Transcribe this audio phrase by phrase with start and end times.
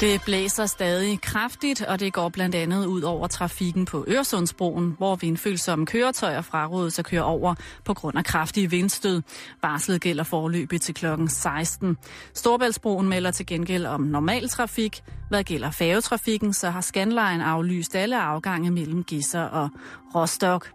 [0.00, 5.16] Det blæser stadig kraftigt, og det går blandt andet ud over trafikken på Øresundsbroen, hvor
[5.16, 9.22] vindfølsomme køretøjer frarådes at køre over på grund af kraftige vindstød.
[9.62, 11.96] Varslet gælder forløbet til klokken 16.
[12.34, 15.02] Storbæltsbroen melder til gengæld om normal trafik.
[15.28, 19.68] Hvad gælder færgetrafikken, så har Scanline aflyst alle afgange mellem Gisser og
[20.14, 20.72] Rostock.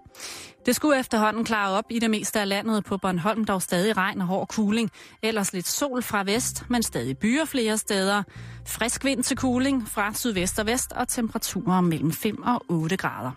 [0.65, 4.21] Det skulle efterhånden klare op i det meste af landet på Bornholm, dog stadig regn
[4.21, 4.91] og hård kuling.
[5.21, 8.23] Ellers lidt sol fra vest, men stadig byer flere steder.
[8.67, 13.31] Frisk vind til kuling fra sydvest og vest og temperaturer mellem 5 og 8 grader.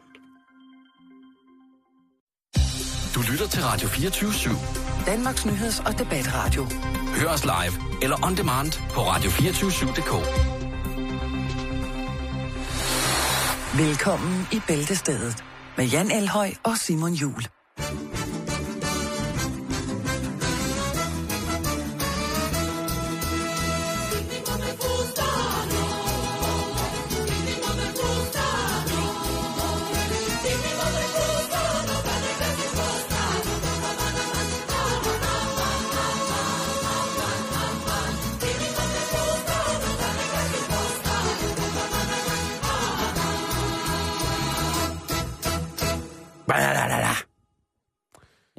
[3.14, 5.06] Du lytter til Radio 24 /7.
[5.06, 6.66] Danmarks Nyheds- og Debatradio.
[7.20, 10.12] Hør os live eller on demand på radio247.dk.
[13.78, 15.44] Velkommen i Bæltestedet
[15.76, 17.46] med Jan Elhøj og Simon Jul.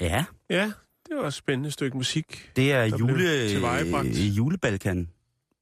[0.02, 0.72] Ja, Ja,
[1.09, 2.52] det var et spændende stykke musik.
[2.56, 3.50] det er jule,
[4.36, 5.09] julebalkan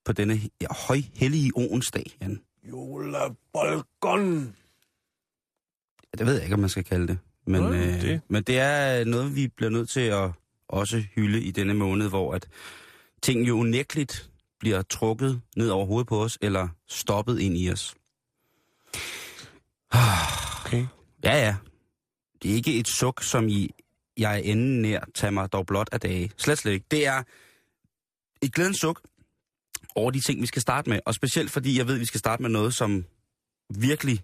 [0.05, 2.41] på denne ja, højhellige onsdag, Jan.
[2.69, 4.55] Julebolgon.
[6.17, 7.17] Det ved jeg ikke, om man skal kalde det.
[7.47, 10.29] Men, Nej, øh, det- men det er noget, vi bliver nødt til at
[10.67, 12.47] også hylde i denne måned, hvor at
[13.21, 17.95] ting jo unægteligt bliver trukket ned over hovedet på os, eller stoppet ind i os.
[20.65, 20.85] Okay.
[21.23, 21.55] Ja, ja.
[22.43, 23.71] Det er ikke et suk, som i,
[24.17, 26.31] jeg er enden nær, tag mig dog blot af dage.
[26.37, 26.85] Slet slet ikke.
[26.91, 27.23] Det er
[28.41, 29.01] et glædens suk
[29.95, 30.99] over de ting, vi skal starte med.
[31.05, 33.05] Og specielt fordi jeg ved, at vi skal starte med noget, som
[33.75, 34.23] virkelig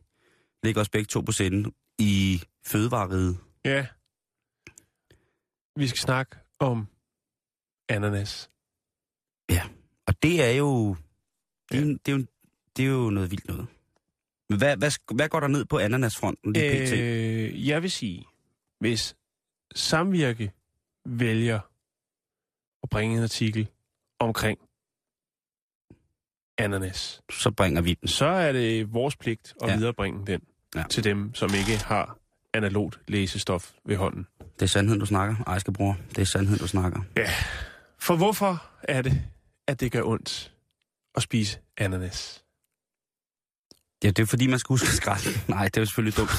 [0.63, 3.37] ligger os begge to på scenen i fødevareriet.
[3.65, 3.87] Ja.
[5.75, 6.87] Vi skal snakke om
[7.89, 8.49] ananas.
[10.07, 10.95] Og det er jo...
[11.71, 11.87] Det er, Ja.
[11.87, 11.93] ja.
[12.05, 12.25] det er, jo,
[12.77, 13.67] det er jo noget vildt noget.
[14.49, 16.93] Men hvad, hvad, hvad går der ned på ananasfronten lige pt?
[16.93, 18.25] Øh, jeg vil sige,
[18.79, 19.15] hvis
[19.75, 20.51] Samvirke
[21.05, 21.59] vælger
[22.83, 23.67] at bringe en artikel
[24.19, 24.59] omkring
[26.57, 28.07] ananas, Så bringer vi den.
[28.07, 29.71] så er det vores pligt at Ja.
[29.73, 29.77] ja.
[29.77, 30.41] viderebringe den
[30.75, 30.79] Ja.
[30.79, 30.85] ja.
[30.89, 32.17] til dem, som ikke har
[32.53, 34.27] analogt læsestof ved hånden.
[34.39, 35.35] Det er sandheden, du snakker.
[35.47, 35.97] Ej, skal bror.
[36.09, 37.01] Det er sandheden, du snakker.
[37.99, 39.21] For hvorfor er det,
[39.67, 40.53] at det gør ondt
[41.15, 42.40] at spise ananas?
[44.03, 45.47] Ja, det er fordi, man skal huske skrald.
[45.49, 46.31] Nej, det er jo selvfølgelig dumt.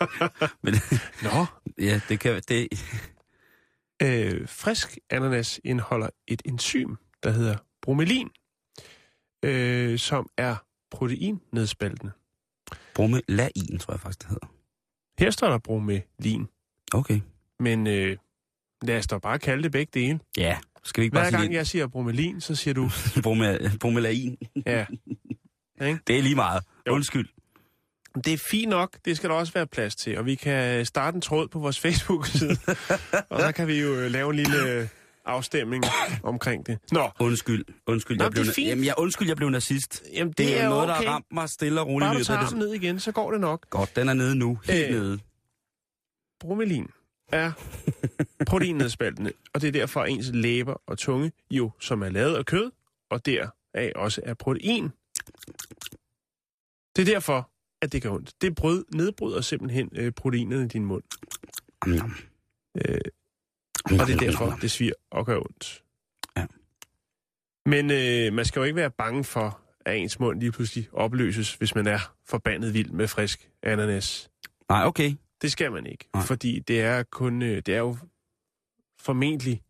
[0.64, 0.74] Men
[1.22, 1.46] Nå,
[1.78, 2.42] ja, det kan...
[2.48, 2.68] Det,
[4.02, 8.28] øh, frisk ananas indeholder et enzym, der hedder bromelin,
[9.44, 10.56] øh, som er
[10.90, 12.12] proteinnedspaltende.
[12.94, 14.46] bromelain, tror jeg faktisk, det hedder.
[15.18, 16.48] Her står der bromelin,
[16.94, 17.20] Okay.
[17.60, 18.16] men øh,
[18.82, 20.20] lad os da bare kalde det begge dele.
[20.36, 22.90] Ja, skal vi ikke bare Hver sige gang jeg siger bromelin, så siger du,
[23.80, 24.36] bromelain.
[24.66, 24.86] ja,
[25.80, 26.64] Det er lige meget.
[26.86, 26.92] Jo.
[26.92, 27.28] Undskyld.
[28.24, 31.14] det er fint nok, det skal der også være plads til, og vi kan starte
[31.14, 32.56] en tråd på vores Facebook-side,
[33.30, 34.88] og så kan vi jo øh, lave en lille øh,
[35.24, 35.84] afstemning
[36.22, 36.78] omkring det.
[36.92, 37.64] Nå, Undskyld.
[37.86, 40.02] Undskyld, Nå, jeg blev, jamen, jeg, undskyld, jeg blev nazist.
[40.12, 41.00] jamen det, Det, er, er noget, okay.
[41.02, 42.08] der har ramt mig stille og roligt.
[42.08, 43.70] Bare du tager den ned igen, så går det nok.
[43.70, 44.58] Godt, den er nede nu.
[44.64, 45.18] Helt Øh, nede.
[46.40, 46.86] bromelin
[47.32, 47.52] er
[48.46, 52.70] proteinnedspaltende, og det er derfor ens læber og tunge jo, som er lavet af kød,
[53.10, 54.88] og deraf også er protein.
[56.96, 57.50] Det er derfor,
[57.82, 58.32] at det gør ondt.
[58.40, 61.02] Det brød nedbryder simpelthen øh, proteinerne i din mund,
[61.82, 61.92] am.
[61.92, 63.00] øh,
[63.84, 65.82] Am, og det er derfor, det sviger og gør ondt.
[66.36, 66.46] Ja.
[67.66, 71.54] Men øh, man skal jo ikke være bange for, at ens mund lige pludselig opløses,
[71.54, 74.30] hvis man er forbandet vild med frisk ananas.
[74.68, 75.14] Nej, okay.
[75.42, 76.24] Det skal man ikke, Nej.
[76.24, 77.96] fordi det er kun, øh, det er jo
[78.98, 79.62] formentlig,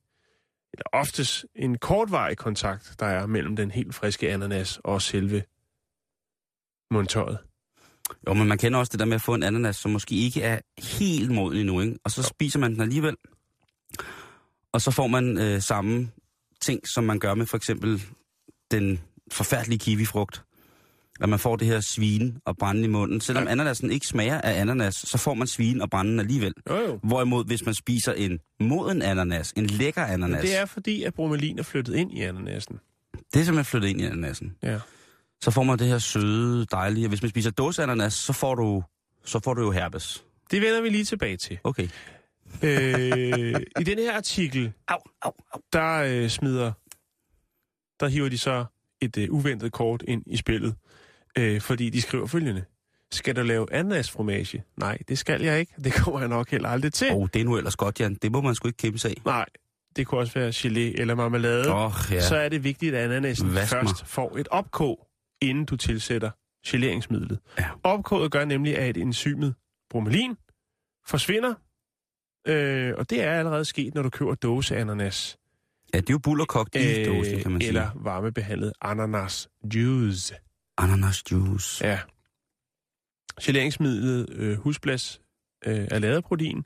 [0.72, 5.42] eller oftest en kortvarig kontakt, der er mellem den helt friske ananas og selve
[6.90, 7.38] mundtøjet.
[8.28, 10.42] Jo, men man kender også det der med at få en ananas, som måske ikke
[10.42, 10.60] er
[10.98, 11.98] helt moden endnu, ikke?
[12.04, 13.16] Og så spiser man den alligevel.
[14.72, 16.10] Og så får man øh, samme
[16.60, 18.02] ting, som man gør med for eksempel
[18.70, 19.00] den
[19.32, 20.42] forfærdelige kiwifrugt.
[21.20, 23.20] At man får det her svin og brænde i munden.
[23.20, 23.50] Selvom Ja.
[23.50, 26.54] ananasen ikke smager af ananas, så får man svin og brænde alligevel.
[26.70, 26.98] Jo jo.
[27.02, 31.58] Hvorimod, hvis man spiser en moden ananas, en lækker ananas, Det er fordi, at bromelin
[31.58, 32.78] er flyttet ind i ananasen.
[33.14, 34.56] det er simpelthen flyttet ind i ananasen.
[34.62, 34.78] Ja.
[35.42, 37.08] Så får man det her søde, dejlige.
[37.08, 38.82] Hvis man spiser dåseananas, så får du,
[39.24, 40.24] så får du jo herpes.
[40.50, 41.58] Det vender vi lige tilbage til.
[41.64, 41.88] Okay.
[42.62, 45.60] øh, I den her artikel, Au, au, au.
[45.72, 46.72] der øh, smider,
[48.00, 48.64] der hiver de så
[49.00, 50.74] et øh, uventet kort ind i spillet,
[51.38, 52.64] øh, fordi de skriver følgende.
[53.12, 54.64] Skal du lave ananasfromage?
[54.76, 55.72] Nej, det skal jeg ikke.
[55.84, 57.10] Det kommer jeg nok heller aldrig til.
[57.10, 58.14] Åh, oh, det er nu ellers godt, Jan.
[58.14, 59.16] Det må man sgu ikke kæmpe sig af.
[59.24, 59.46] Nej,
[59.96, 61.84] det kunne også være gelé eller marmelade.
[61.84, 62.20] Oh, ja.
[62.20, 63.82] Så er det vigtigt, at ananasen Vask mig.
[63.82, 65.06] først får et opkog,
[65.42, 66.30] inden du tilsætter
[66.66, 67.38] geleringsmidlet.
[67.58, 67.64] Ja.
[67.82, 69.54] Opkoget gør nemlig, at enzymet
[69.90, 70.36] bromelin
[71.06, 71.54] forsvinder,
[72.46, 75.36] øh, og det er allerede sket, når du køber dåse ananas.
[75.94, 78.04] Ja, det er jo bullerkogt i øh, dåsen, kan man eller sige.
[78.04, 80.34] varmebehandlet ananas juice.
[80.82, 81.86] Ananas juice.
[81.86, 81.98] Ja.
[83.42, 85.20] Geleringsmidlet øh, husblas
[85.66, 86.64] øh, er lavet af protein,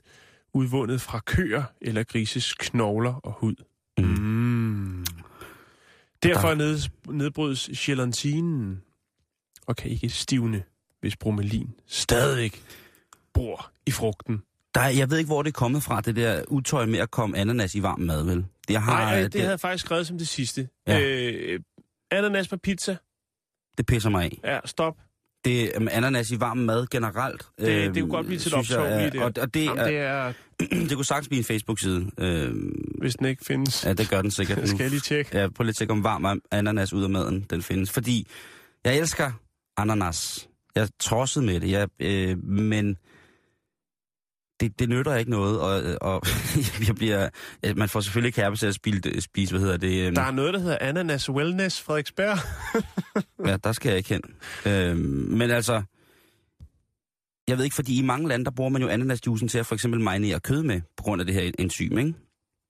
[0.53, 3.55] udvundet fra køer eller grises knogler og hud.
[3.97, 4.05] Mm.
[4.05, 5.05] Mm.
[6.23, 8.81] Derfor Der- ned, nedbrydes gelatinen
[9.67, 10.63] og kan ikke stivne,
[11.01, 12.63] hvis bromelin stadigvæk
[13.33, 14.41] bor i frugten.
[14.75, 17.11] Der, er- jeg ved ikke, hvor det er kommet fra, det der utøj med at
[17.11, 18.45] komme ananas i varm mad, vel?
[18.69, 20.69] Jeg har, Nej, det, det, det havde jeg faktisk skrevet som det sidste.
[20.87, 20.99] Ja.
[21.01, 21.59] Øh,
[22.11, 22.97] ananas på pizza.
[23.77, 24.39] Det pisser mig af.
[24.43, 24.95] Ja, stop.
[25.45, 27.45] Det, um, ananas i varm mad generelt.
[27.59, 29.23] Det, det øhm, kunne godt blive til et jeg optog er- lige der.
[29.25, 30.33] Og, og det, Jamen, er, det er,
[30.89, 32.09] det kunne sagtens blive en Facebook-side.
[32.19, 33.85] Øhm, hvis den ikke findes.
[33.85, 34.67] ja, det gør den sikkert nu.
[34.67, 35.37] Skal jeg lige tjekke?
[35.39, 37.91] Ja, prøv lige at tjekke, om varm ananas ud af maden, den findes.
[37.91, 38.27] Fordi
[38.85, 39.31] jeg elsker
[39.77, 40.47] ananas.
[40.75, 42.97] Jeg er tosset med det, jeg, øh, men
[44.59, 46.21] det, det nytter ikke noget, og, og
[46.87, 47.29] jeg bliver,
[47.75, 50.05] man får selvfølgelig ikke herbe til at spise, spise hvad hedder det?
[50.07, 52.37] øhm, Der er noget, der hedder Ananas Wellness Frederiksberg.
[53.47, 54.21] Ja, der skal jeg ikke hen.
[54.73, 54.97] Øhm,
[55.37, 55.81] men altså,
[57.47, 59.75] jeg ved ikke, fordi i mange lande, der bruger man jo ananasjuicen til at for
[59.75, 62.13] eksempel marinere kød med, på grund af det her enzym, ikke?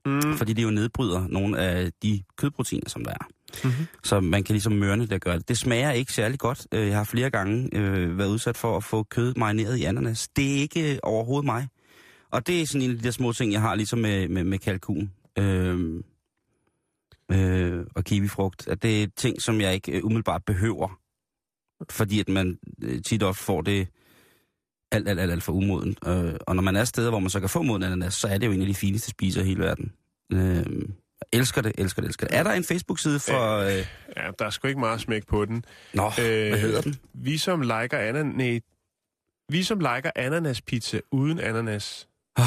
[0.06, 0.38] Mm.
[0.38, 3.26] Fordi det jo nedbryder nogle af de kødproteiner, som der er.
[3.64, 3.86] Mm-hmm.
[4.04, 5.48] Så man kan ligesom mørne det at gøre det.
[5.50, 6.68] Det smager ikke særlig godt.
[6.72, 10.28] Øh, Jeg har flere gange øh, været udsat for at få kød marineret i ananas.
[10.36, 11.68] Det er ikke øh, overhovedet mig.
[12.36, 14.44] Og det er sådan en af de der små ting, jeg har ligesom med, med,
[14.44, 15.12] med kalkun.
[15.40, 16.04] Øh,
[17.32, 18.68] øh, og kiwifrugt.
[18.68, 21.00] At det er ting, som jeg ikke øh, umiddelbart behøver.
[21.90, 23.88] Fordi at man øh, tit ofte får det
[24.92, 25.96] alt, alt, alt, alt for umoden.
[26.08, 28.38] Øh, og når man er steder, hvor man så kan få moden ananas, så er
[28.38, 29.92] det jo en af de fineste spiser i hele verden.
[30.32, 30.66] Øh,
[31.34, 32.38] elsker det, elsker det, elsker det.
[32.38, 33.58] Er der en Facebook-side for...
[33.58, 33.86] Øh,
[34.18, 35.66] Ja, der er sgu ikke meget smæk på den.
[35.94, 36.96] nå, øh, hvad hedder den?
[37.14, 38.62] Vi som liker ananas...
[39.50, 42.46] Vi som liker ananaspizza uden ananas, Oh,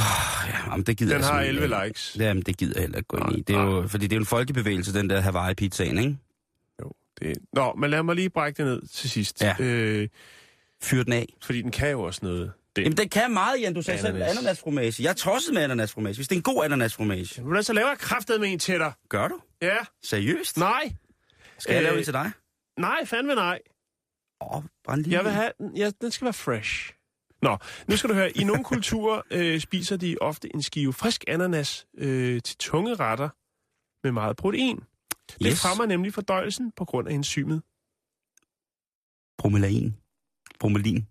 [0.48, 1.86] ja, jamen, det gider den jeg har simpelthen 11 ikke.
[1.86, 2.16] likes.
[2.20, 3.40] Jamen, det gider jeg heller ikke gå ind i.
[3.40, 6.16] Det er jo, fordi det er jo en folkebevægelse, den der Hawaii-pizzaen, ikke?
[6.82, 7.38] Jo, det...
[7.52, 9.42] Nå, men lad mig lige brække det ned til sidst.
[9.42, 9.56] Ja.
[9.60, 10.08] Øh,
[10.82, 11.26] Fyr den af.
[11.42, 12.52] fordi den kan jo også noget.
[12.76, 12.82] Det.
[12.82, 13.74] Jamen, den kan meget, Jan.
[13.74, 14.36] Du sagde selv Ananas.
[14.38, 15.02] ananasfromage.
[15.02, 16.14] Jeg er tosset med ananasfromage.
[16.16, 17.42] Hvis det er en god ananasfromage.
[17.42, 18.92] Hvordan så laver jeg kraftet med en til dig?
[19.08, 19.40] Gør du?
[19.62, 20.56] Ja, Seriøst?
[20.58, 20.92] nej,
[21.58, 22.30] Skal jeg Øh, lave det til dig?
[22.78, 23.58] nej, fandme nej.
[24.40, 25.16] Åh, oh, bare lige...
[25.16, 26.92] Jeg vil have den, ja, den skal være fresh.
[27.42, 27.56] Nå,
[27.88, 31.86] nu skal du høre, i nogle kulturer øh, spiser de ofte en skive frisk ananas
[31.98, 33.28] øh, til tunge retter
[34.06, 34.76] med meget protein.
[35.28, 35.62] Det Yes.
[35.62, 37.62] fremmer nemlig fordøjelsen på grund af enzymet.
[39.38, 39.96] Bromelain.
[40.60, 41.06] Bromelin.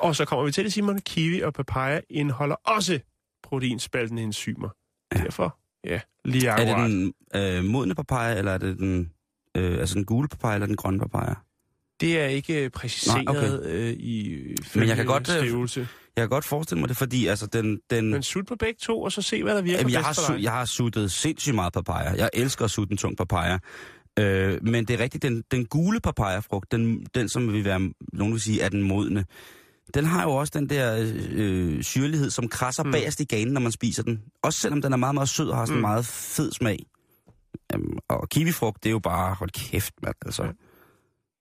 [0.00, 0.98] Og så kommer vi til det, Simon.
[0.98, 3.00] Kiwi og papaya indeholder også
[3.42, 4.68] proteinspaltende enzymer.
[5.14, 5.18] Ja.
[5.20, 9.12] Derfor, ja, lige Er det den øh, modne papaya, eller er det den...
[9.56, 11.34] Øh, altså den gule papaya, eller den grønne papaya?
[12.00, 13.58] Det er ikke øh, præciseret Nej, okay.
[13.62, 14.42] øh, i
[14.74, 15.88] Men jeg kan godt, øh, skrivelse.
[16.16, 17.80] Jeg kan godt forestille mig det, fordi altså den...
[17.90, 20.12] den Men sut på begge to, og så se, hvad der virker Jamen, jeg, har
[20.12, 20.42] for dig.
[20.42, 22.14] jeg har suttet sindssygt meget papaya.
[22.16, 23.58] Jeg elsker at sutte en tung papaya.
[24.18, 27.80] Øh, men det er rigtigt, den, den gule papayafrugt, den, den som vil være,
[28.12, 29.24] nogen vil sige, er den modne,
[29.94, 32.92] den har jo også den der øh, syrlighed, som krasser mm.
[32.92, 34.22] bagerst i ganen, når man spiser den.
[34.42, 35.88] Også selvom den er meget, meget sød og har sådan en Mm.
[35.88, 36.78] meget fed smag.
[37.74, 40.42] Øhm, og kiwifrugt, det er jo bare, hold kæft, mand, altså.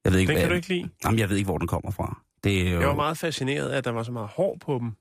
[0.06, 0.90] Jeg ved ikke, Den hvad, kan du ikke lide.
[1.06, 2.22] Jamen, jeg ved ikke, hvor den kommer fra.
[2.44, 4.78] Det er jo, Jeg var meget fascineret af, at der var så meget hår på
[4.82, 4.92] dem,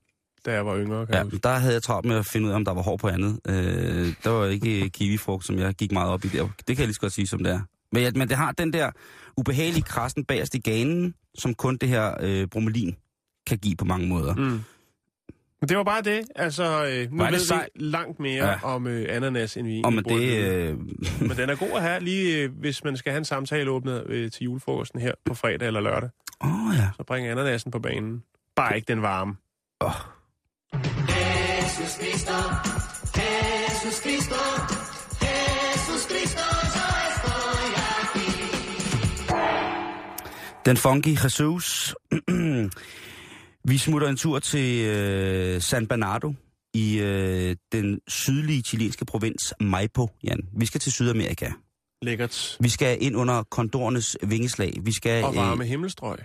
[0.46, 1.06] da jeg var yngre.
[1.06, 2.82] Kan Ja, jeg der havde jeg travlt med at finde ud af, om der var
[2.82, 3.40] hår på andet.
[3.48, 6.42] Øh, der var ikke kiwifrugt, som jeg gik meget op i der.
[6.42, 7.60] Det kan jeg lige så godt sige, som det er.
[7.92, 8.90] Men, men det har den der
[9.36, 12.96] ubehagelige krassen bagerst i ganen, som kun det her øh, bromelin
[13.46, 14.34] kan give på mange måder.
[14.34, 14.60] Mm.
[15.64, 16.24] Men det var bare det.
[16.36, 18.64] Altså, øh, nu ved vi langt mere ja.
[18.64, 20.20] Om øh, ananas, end vi med burde det...
[20.20, 20.68] vide.
[20.70, 20.78] Øh,
[21.28, 24.04] Men den er god at have, lige øh, hvis man skal have en samtale åbnet
[24.06, 26.10] øh, til julefrokosten her på fredag eller lørdag.
[26.40, 26.88] åh oh, ja.
[26.96, 28.22] Så bring ananasen på banen.
[28.56, 29.36] Bare ikke den varme.
[29.80, 29.90] Oh.
[40.66, 41.94] Den funky Jesus.
[43.68, 46.34] Vi smutter en tur til øh, San Bernardo
[46.74, 50.48] i øh, den sydlige chilenske provins Maipo, Jan.
[50.56, 51.50] Vi skal til Sydamerika.
[52.02, 52.56] Lækkert.
[52.60, 54.72] Vi skal ind under kondorernes vingeslag.
[54.82, 56.18] Vi skal, Og varme himmelstrøg.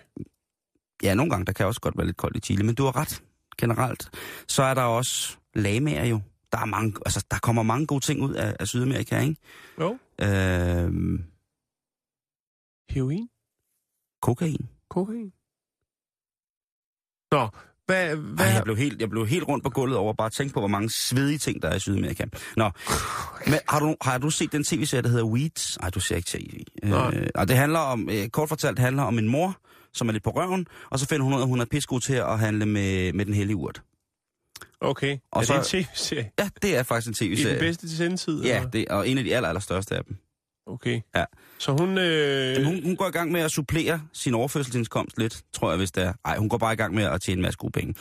[1.04, 2.96] ja, nogle gange, der kan også godt være lidt koldt i Chile, men du har
[2.96, 3.24] ret
[3.58, 4.10] generelt.
[4.48, 6.22] Så er der også lamaer jo.
[6.52, 9.36] Der, er mange, altså, der kommer mange gode ting ud af, af Sydamerika, ikke?
[9.80, 9.98] Jo.
[10.22, 11.20] Øh,
[12.90, 13.30] Heroin?
[14.22, 14.70] Kokain.
[14.90, 15.34] Kokain?
[17.32, 17.48] Nå,
[17.86, 18.16] hvad...
[18.16, 20.54] hvad Ej, jeg, blev helt, jeg blev helt rundt på gulvet over bare at tænke
[20.54, 22.26] på, hvor mange svedige ting, der er i Sydamerika.
[22.58, 22.70] Nå,
[23.48, 25.80] men har du, har du set den tv-serie, der hedder Weeds?
[25.82, 26.64] Nej, du ser ikke tv.
[26.84, 27.12] Nej.
[27.16, 29.58] Øh, og det handler om, øh, kort fortalt, handler om en mor,
[29.94, 32.02] som er lidt på røven, og så finder hun ud af, at hun er pissegod
[32.02, 33.82] til at handle med, med den hellige urt.
[34.82, 36.32] Okay, Og er så- det en tv-serie?
[36.40, 37.60] Ja, det er faktisk en I den tv-serie.
[37.60, 38.44] bedste sendetid?
[38.44, 38.70] Ja, eller?
[38.70, 40.18] det, og en af de aller, aller største af dem.
[40.70, 41.02] Okay.
[41.16, 41.26] Ja.
[41.58, 41.98] Så hun...
[41.98, 42.54] Øh...
[42.54, 45.92] Jamen, hun, hun går i gang med at supplere sin overførselsindkomst lidt, tror jeg, hvis
[45.92, 46.14] det er.
[46.26, 47.94] Nej, hun går bare i gang med at tjene en masse gode penge.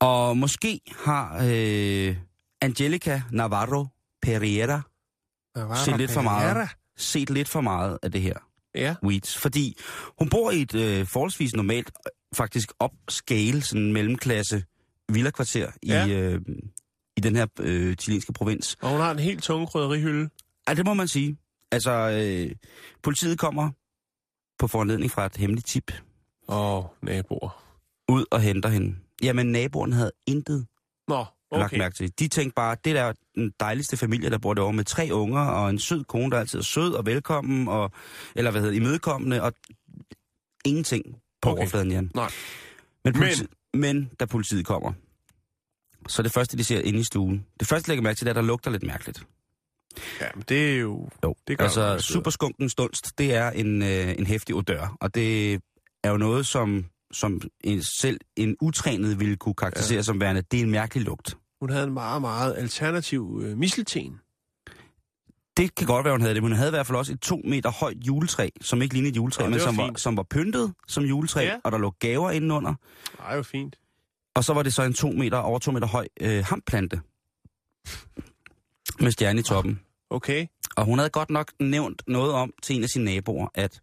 [0.00, 2.16] Og måske har øh,
[2.60, 3.86] Angelica Navarro
[4.22, 4.80] Pereira
[5.84, 6.68] set lidt for meget.
[6.96, 8.34] set lidt for meget af det her
[8.74, 8.94] Ja.
[9.04, 9.38] weeds.
[9.38, 9.76] Fordi
[10.18, 11.90] hun bor i et øh, forholdsvis normalt,
[12.34, 14.64] faktisk upscale, sådan mellemklasse
[15.08, 16.06] villakvarter Ja.
[16.06, 16.40] i, øh,
[17.16, 18.76] i den her øh, chilenske provins.
[18.82, 20.28] Og hun har en helt tung krydderihylde.
[20.68, 21.36] Ja, det må man sige.
[21.76, 22.56] Altså, øh,
[23.02, 23.70] politiet kommer
[24.58, 25.92] på foranledning fra et hemmeligt tip
[26.48, 27.62] Åh, naboer.
[28.08, 28.96] ud og henter hende.
[29.22, 30.66] Jamen, naboerne havde intet
[31.08, 31.60] Nå, okay.
[31.60, 32.12] lagt mærke til.
[32.18, 35.40] De tænkte bare, det der er den dejligste familie, der bor derovre med tre unger
[35.40, 37.90] og en sød kone, der altid er sød og velkommen, og,
[38.36, 39.52] eller hvad hedder imødekommende, og
[40.64, 41.04] ingenting
[41.42, 41.58] på okay.
[41.58, 42.10] overfladen, Jan.
[42.14, 42.30] Nej.
[43.04, 43.80] Men, politi- men.
[43.80, 44.92] men da politiet kommer,
[46.08, 48.30] så det første, de ser inde i stuen, det første, de lægger mærke til, det
[48.30, 49.22] er, at der lugter lidt mærkeligt.
[50.20, 51.08] Ja, men det er jo...
[51.24, 55.14] Jo, Det gør altså jo, superskunkens dunst, det er en, øh, en hæftig odør, og
[55.14, 55.54] det
[56.04, 60.02] er jo noget, som, som en, selv en utrænet ville kunne karakterisere ja.
[60.02, 61.36] som værende, det er en mærkelig lugt.
[61.60, 64.20] Hun havde en meget, meget alternativ øh, mistelten.
[65.56, 67.20] Det kan godt være, hun havde det, men hun havde i hvert fald også et
[67.20, 70.16] to meter højt juletræ, som ikke lignede et juletræ, Nå, men var som var, som
[70.16, 71.46] var pyntet som juletræ, Ja.
[71.46, 71.56] ja.
[71.64, 72.74] og der lå gaver indenunder.
[73.20, 73.76] Ej, jo fint.
[74.34, 77.00] Og så var det så en to meter, over to meter høj øh, hamplante
[79.00, 79.80] med stjerne i toppen.
[80.16, 80.46] Okay.
[80.76, 83.80] Og hun havde godt nok nævnt noget om til en af sine naboer, at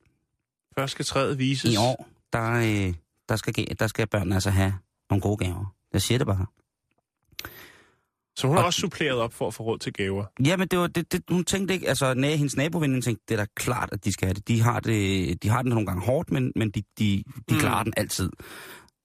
[0.78, 1.74] Først skal træet vises.
[1.74, 2.94] i år, der, øh,
[3.30, 4.74] der, skal, der skal børnene altså have
[5.10, 5.76] nogle gode gaver.
[5.94, 6.46] Jeg siger det bare.
[8.36, 10.26] Så hun har Og- også suppleret op for at få råd til gaver.
[10.46, 13.38] Jamen, det var, det, det, hun tænkte ikke, altså næ, hendes naboveninde tænkte, det er
[13.38, 14.48] da klart, at de skal have det.
[14.48, 17.60] De har det, de har den nogle gange hårdt, men, men de, de, de Mm.
[17.60, 18.30] klarer den altid.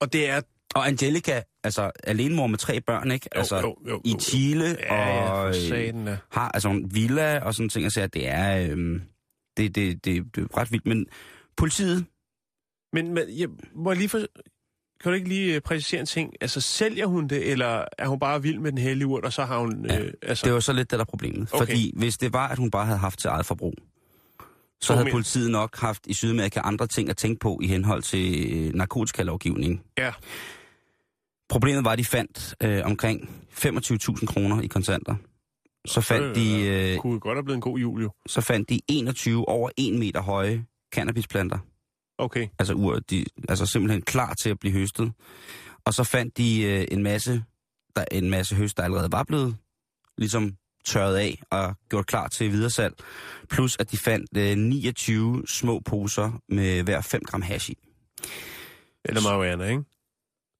[0.00, 0.40] Og det er...
[0.74, 3.28] Og Angelica, altså alenemor med tre børn, ikke?
[3.32, 4.18] Altså jo, jo, i jo.
[4.20, 6.18] Chile, Ja, ja, og øh, da.
[6.30, 9.02] har altså en villa og sådan ting, at det er, øhm,
[9.56, 10.86] det, det, det, det er ret vildt.
[10.86, 11.06] Men
[11.56, 12.04] politiet,
[12.92, 14.18] Men, men jeg, må lige for...
[15.02, 16.34] Kan du ikke lige øh, præcisere en ting?
[16.40, 19.44] Altså, sælger hun det, eller er hun bare vild med den hellige urt, og så
[19.44, 19.86] har hun...
[19.88, 21.48] Ja, øh, altså, det var så lidt det, der er problemet.
[21.52, 21.66] Okay.
[21.66, 23.74] Fordi hvis det var, at hun bare havde haft til eget forbrug,
[24.80, 28.52] så havde politiet nok haft i Sydamerika andre ting at tænke på i henhold til
[28.52, 29.82] øh, narkotikalovgivning.
[29.98, 30.12] Ja.
[31.48, 35.14] Problemet var, at de fandt øh, omkring 25.000 kroner i kontanter.
[35.86, 38.10] Så fandt, de, øh, kunne godt have blevet en god jul, jo.
[38.26, 40.64] så fandt de 21 over 1 meter høje
[40.94, 41.58] cannabisplanter.
[42.18, 42.48] Okay.
[42.58, 45.12] Altså, ur, de, altså simpelthen klar til at blive høstet.
[45.84, 47.44] Og så fandt de øh, en masse
[47.96, 49.56] der, en masse høst, der allerede var blevet
[50.18, 50.52] ligesom
[50.84, 52.94] tørret af og gjort klar til videresalg.
[53.50, 57.78] Plus at de fandt øh, 29 små poser med hver 5 gram hash i.
[59.04, 59.84] Eller marihuana, ikke?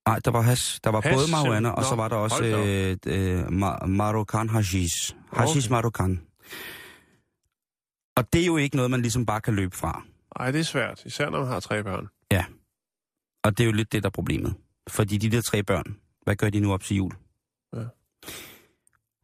[0.08, 0.80] Nej, der var hash.
[0.84, 5.14] Der var Hash, både marihuana, og så var der også øh, øh, ma- Marokkan hashish.
[5.32, 5.72] Hashish Okay.
[5.74, 6.22] Marokkan.
[8.16, 10.02] Og det er jo ikke noget, man ligesom bare kan løbe fra.
[10.38, 12.08] Nej, det er svært, især når man har tre børn.
[13.44, 14.54] Og det er jo lidt det, der er problemet.
[14.88, 17.12] Fordi de der tre børn, hvad gør de nu op til jul?
[17.76, 17.82] Ja.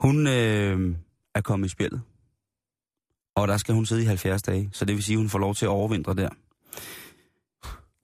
[0.00, 0.96] Hun øh,
[1.34, 2.02] er kommet i spjældet.
[3.36, 4.68] Og der skal hun sidde i 70 dage.
[4.72, 6.28] Så det vil sige, at hun får lov til at overvintre der.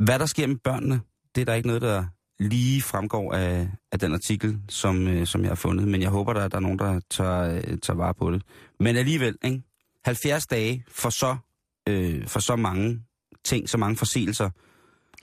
[0.05, 1.01] Hvad der sker med børnene,
[1.35, 2.07] det er der ikke noget, der
[2.41, 5.89] lige fremgår af, af den artikel, som, øh, som jeg har fundet.
[5.89, 8.43] Men jeg håber, der, der er nogen, der tager, øh, tager vare på det.
[8.81, 9.63] Men alligevel, ikke?
[10.05, 11.37] 70 dage for så,
[11.89, 13.03] øh, for så mange
[13.45, 14.51] ting, så mange forseelser,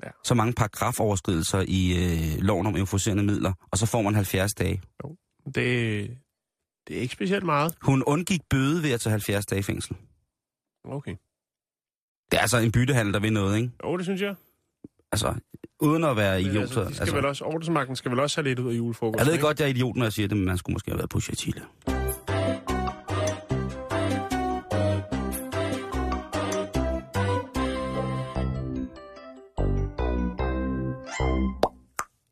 [0.04, 0.10] Ja.
[0.24, 4.82] så mange paragrafoverskridelser i øh, loven om euforiserende midler, og så får man 70 dage.
[5.46, 5.56] Det,
[6.88, 7.76] det er ikke specielt meget.
[7.82, 9.96] Hun undgik bøde ved at tage 70 dage i fængsel.
[10.86, 11.16] Okay.
[12.32, 13.72] Det er altså en byttehandel, der vil noget, ikke?
[13.84, 14.36] Jo, det synes jeg.
[15.12, 15.34] Altså,
[15.80, 16.62] uden at være Men idiot.
[16.62, 19.20] altså, de skal altså, vel også, ordensmagten skal vel også have lidt ud af julefrokosten,
[19.20, 19.46] jeg ved ikke?
[19.46, 21.20] godt, jeg er idiot, når jeg siger det, men man skulle måske have været på
[21.22, 21.62] Chile.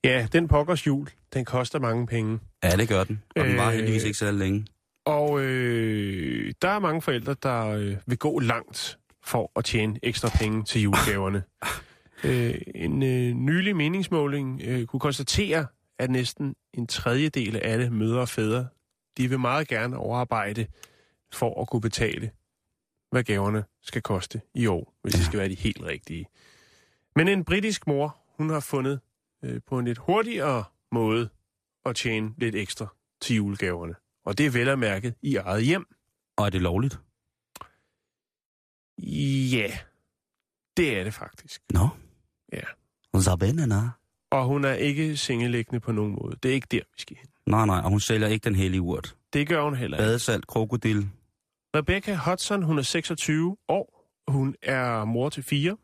[0.04, 2.40] Ja, den pokkers jul, den koster mange penge.
[2.64, 3.24] Ja, det gør den.
[3.36, 4.66] Og den var Øh, heldigvis ikke så længe.
[5.06, 10.30] Og øh, der er mange forældre, der øh, vil gå langt for at tjene ekstra
[10.40, 11.44] penge til julegaverne.
[12.26, 15.68] øh, en øh, nylig meningsmåling øh, kunne konstatere,
[16.00, 18.68] at næsten en tredjedel af alle mødre og fædre,
[19.18, 20.68] de vil meget gerne overarbejde
[21.34, 22.32] for at kunne betale,
[23.12, 26.26] hvad gaverne skal koste i år, hvis det skal være de helt rigtige.
[27.16, 29.00] Men en britisk mor, hun har fundet
[29.44, 31.30] øh, på en lidt hurtigere måde
[31.86, 32.88] at tjene lidt ekstra
[33.22, 33.96] til julegaverne.
[34.26, 35.86] Og det er vel at mærke i eget hjem.
[36.38, 37.00] Og er det lovligt?
[39.52, 39.78] Ja,
[40.78, 41.62] det er det faktisk.
[41.74, 41.90] Nå.
[42.56, 42.62] Ja.
[43.14, 43.90] Hun så banana.
[44.32, 46.36] Og hun er ikke sengeliggende på nogen måde.
[46.44, 47.28] Det er ikke der, vi skal hen.
[47.46, 49.16] Nej, nej, og hun sælger ikke den hellige urt.
[49.34, 50.08] Det gør hun heller ikke.
[50.08, 51.10] Badesalt, krokodil.
[51.76, 54.06] Rebecca Hudson, hun er 26 år.
[54.28, 55.78] Hun er mor til fire.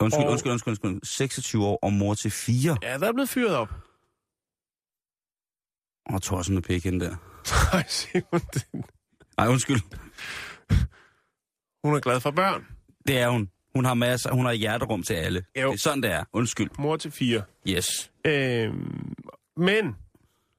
[0.00, 1.00] Undskyld, Og- undskyld, undskyld, undskyld.
[1.04, 2.76] 26 år og mor til fire.
[2.82, 3.68] Ja, der er blevet fyret op.
[6.06, 7.16] Og tossen med pik der.
[7.74, 8.66] Nej, Simon, det-
[9.38, 9.80] Nej, undskyld.
[11.84, 12.66] hun er glad for børn.
[13.06, 13.48] Det er hun.
[13.74, 15.44] Hun har masser, hun har hjerterum til alle.
[15.62, 15.68] Jo.
[15.68, 16.24] Det er sådan, det er.
[16.32, 16.70] Undskyld.
[16.78, 17.42] Mor til fire.
[17.68, 18.12] Yes.
[18.24, 19.14] Øhm,
[19.56, 19.96] men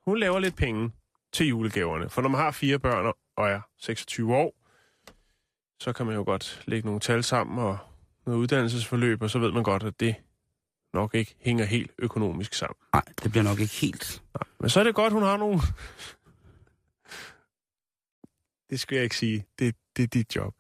[0.05, 0.91] hun laver lidt penge
[1.34, 2.10] til julegaverne.
[2.10, 4.53] For når man har fire børn og er 26 år,
[5.79, 7.77] så kan man jo godt lægge nogle tal sammen og
[8.25, 10.15] noget uddannelsesforløb, og så ved man godt, at det
[10.93, 12.75] nok ikke hænger helt økonomisk sammen.
[12.93, 14.22] Nej, det bliver nok ikke helt.
[14.60, 15.60] Men så er det godt, hun har nogle...
[18.70, 19.46] Det skal jeg ikke sige.
[19.60, 20.53] Det, det er dit job.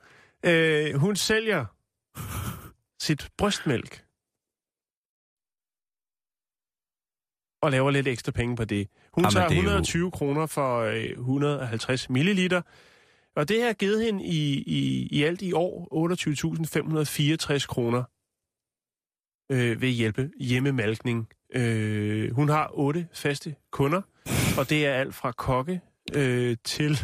[0.43, 1.65] Øh, hun sælger
[3.05, 3.93] sit brystmælk.
[7.61, 8.87] Og laver lidt ekstra penge på det.
[9.13, 12.61] Hun Jamen, tager det er jo- 120 kroner for øh, 150 milliliter.
[13.35, 15.87] Og det har givet hende i, i, i alt i år
[17.53, 18.03] 28.564 kroner
[19.51, 21.27] øh, ved hjælpe hjemmemalkning.
[21.55, 24.01] Øh, hun har otte faste kunder,
[24.57, 25.81] og det er alt fra kokke
[26.15, 26.97] øh, til,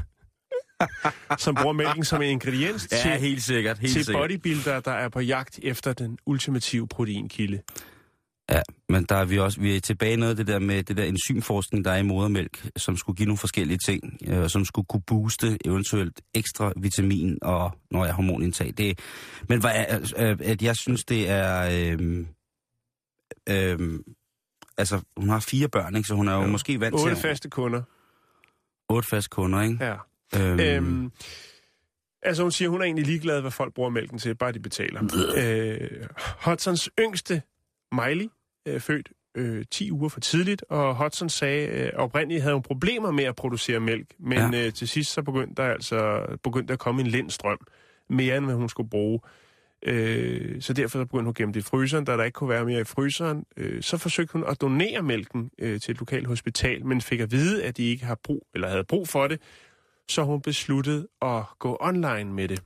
[1.38, 3.80] som bruger mælken som en ingrediens, Ja, til, helt sikkert.
[3.80, 4.22] Helt til sikkert.
[4.24, 7.62] bodybuilder, der er på jagt efter den ultimative proteinkilde.
[8.52, 10.98] Ja, men der er vi også vi er tilbage noget af det der med det
[10.98, 14.86] der enzymforskning, der er i modermælk, som skulle give nogle forskellige ting, øh, som skulle
[14.86, 18.74] kunne booste eventuelt ekstra vitamin og når jeg hormonindtag.
[18.78, 19.00] Det,
[19.50, 19.72] men hvad
[20.18, 21.70] øh, at jeg synes, det er...
[22.00, 22.26] Øh,
[23.50, 24.00] øh,
[24.78, 26.08] altså, hun har fire børn, ikke?
[26.08, 26.48] så hun er jo Jo.
[26.48, 27.22] måske vant Otte til...
[27.22, 27.82] faste kunder.
[28.90, 29.86] Otte faste kunder, ikke?
[29.86, 29.96] Ja.
[30.38, 31.12] Øhm, Øhm,
[32.22, 35.04] altså hun siger, hun er egentlig ligeglad, hvad folk bruger mælken til, bare de betaler.
[35.38, 36.08] øh,
[36.46, 37.42] Hudsons yngste,
[37.92, 38.28] Miley,
[38.66, 43.12] er født øh, 10 uger for tidligt, og Hudson sagde, øh, oprindeligt havde hun problemer
[43.12, 44.66] med at producere mælk, men ja.
[44.66, 47.60] øh, til sidst så begyndte der altså begyndte der at komme en lindstrøm,
[48.10, 49.20] mere end hvad hun skulle bruge.
[49.84, 52.50] Øh, så derfor så begyndte hun at gemme det i fryseren, da der ikke kunne
[52.50, 53.46] være mere i fryseren.
[53.58, 57.32] Øh, så forsøgte hun at donere mælken øh, til et lokalt hospital, men fik at
[57.32, 59.42] vide, at de ikke har brug, eller havde brug for det,
[60.10, 62.62] så hun besluttede at gå online med det.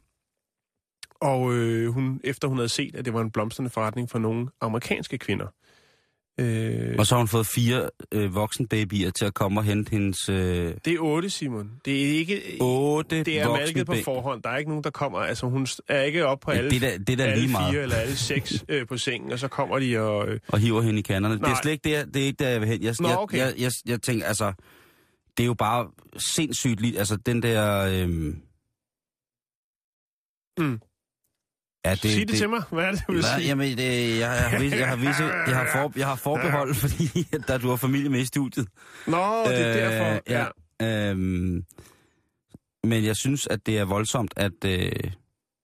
[1.21, 4.47] Og øh, hun, efter hun havde set, at det var en blomstrende forretning for nogle
[4.62, 5.45] amerikanske kvinder.
[6.39, 10.29] Øh, og så har hun fået fire øh, voksenbabyer til at komme og hente hendes
[10.29, 10.36] øh,
[10.86, 11.71] det er otte, Simon.
[11.86, 12.41] Det er ikke...
[12.62, 14.43] otte det er malket på forhånd.
[14.43, 15.19] Der er ikke nogen, der kommer...
[15.19, 17.36] Altså, hun er ikke op på Ja, alle, det er da- det er da alle
[17.41, 17.84] lige fire meget.
[17.84, 20.27] eller alle seks øh, på sengen, og så kommer de og...
[20.27, 21.36] Øh, og hiver hende i kanderne.
[21.36, 21.62] Det er Nej.
[21.62, 22.84] slet ikke der, det er ikke der, jeg vil hen.
[22.84, 23.38] Jeg, Nå, jeg, okay.
[23.38, 24.53] jeg, jeg, jeg tænker, altså,
[25.38, 25.88] det er jo bare
[26.36, 27.80] sindssygt lige, altså den der...
[28.04, 28.41] Øhm,
[30.60, 30.80] Mm.
[31.86, 32.63] Ja, det, Sig det, det til mig.
[32.72, 33.48] Hvad er det, du vil sige?
[33.48, 36.76] jamen, det, jeg, jeg, har, vis- jeg, har, visse, jeg, har for, jeg har forbehold,
[36.76, 38.67] fordi der du har familie med i studiet.
[39.08, 40.22] Nå, det er derfor.
[40.30, 40.46] Ja.
[40.82, 41.10] ja.
[41.12, 41.65] Øhm,
[42.84, 44.65] men jeg synes, at det er voldsomt, at...
[44.65, 44.91] Øh,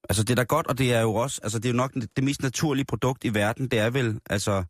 [0.09, 1.39] altså, det er da godt, og det er jo også...
[1.43, 3.67] Altså, det er jo nok det, det mest naturlige produkt i verden.
[3.67, 4.63] Det er vel, altså...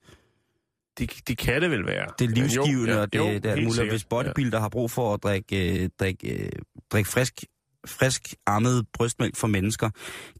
[0.99, 2.05] Det, det kan det vel være.
[2.19, 3.73] Det er Men jo, livsgivende, ja, og det, jo, det er muligt.
[3.73, 3.93] Sikkert.
[3.93, 6.49] Hvis bodybuilder har brug for at drikke, øh, drikke, øh,
[6.91, 7.43] drikke frisk,
[7.87, 9.89] frisk armet brystmælk for mennesker.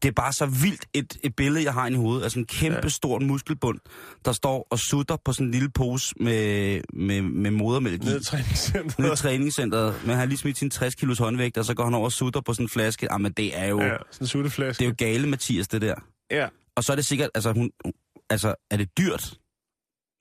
[0.02, 2.46] Det er bare så vildt et, et billede, jeg har i hovedet, af sådan en
[2.48, 2.82] kæmpe Ja.
[2.84, 2.90] ja.
[2.90, 3.80] stort muskelbund,
[4.26, 8.06] der står og sutter på sådan en lille pose med, med, med modermælk i.
[8.06, 9.00] Nede i træningscenteret.
[9.00, 9.96] Nede i træningscenteret.
[10.02, 12.12] Men han har lige smidt sin 60 kilos håndvægt, og så går han over og
[12.12, 13.08] sutter på sådan en flaske.
[13.12, 13.98] Jamen, det er jo, Ja, ja.
[14.12, 14.80] sådan en sutteflaske.
[14.80, 15.96] det er jo gale, Mathias, det der.
[16.32, 16.48] Ja.
[16.76, 17.70] Og så er det sikkert, altså, hun,
[18.30, 19.34] altså er det dyrt?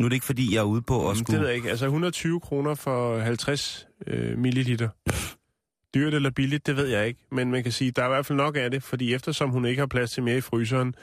[0.00, 1.32] Nu er det ikke, fordi jeg er ude på at skulle...
[1.32, 1.70] Det ved jeg ikke.
[1.70, 4.88] Altså 120 kroner for 50 øh, milliliter.
[5.94, 7.20] Dyrt eller billigt, det ved jeg ikke.
[7.32, 9.64] Men man kan sige, der er i hvert fald nok af det, fordi eftersom hun
[9.64, 10.94] ikke har plads til mere i fryseren,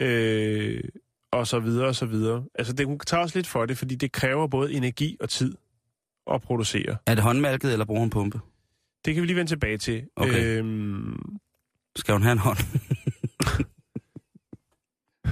[0.00, 0.80] øh,
[1.32, 2.44] og så videre og så videre.
[2.54, 5.54] Altså det hun tager også lidt for det, fordi det kræver både energi og tid
[6.32, 6.96] at producere.
[7.06, 8.40] Er det håndmærket, eller bruger hun pumpe?
[9.04, 10.02] Det kan vi lige vende tilbage til.
[10.16, 10.58] Okay.
[10.58, 11.36] Øhm,
[11.96, 12.58] Skal hun have en hånd?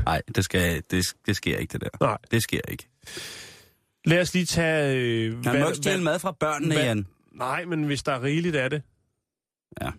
[0.05, 1.89] Nej, det, skal, det, det sker ikke, det der.
[2.01, 2.19] nej.
[2.31, 2.89] Det sker ikke.
[4.05, 4.97] Lad os lige tage...
[4.97, 7.07] Øh, Han må ikke stjæle mad fra børnene, hvad- Jan.
[7.33, 8.83] Nej, men hvis der er rigeligt af det...
[9.81, 9.91] Ja.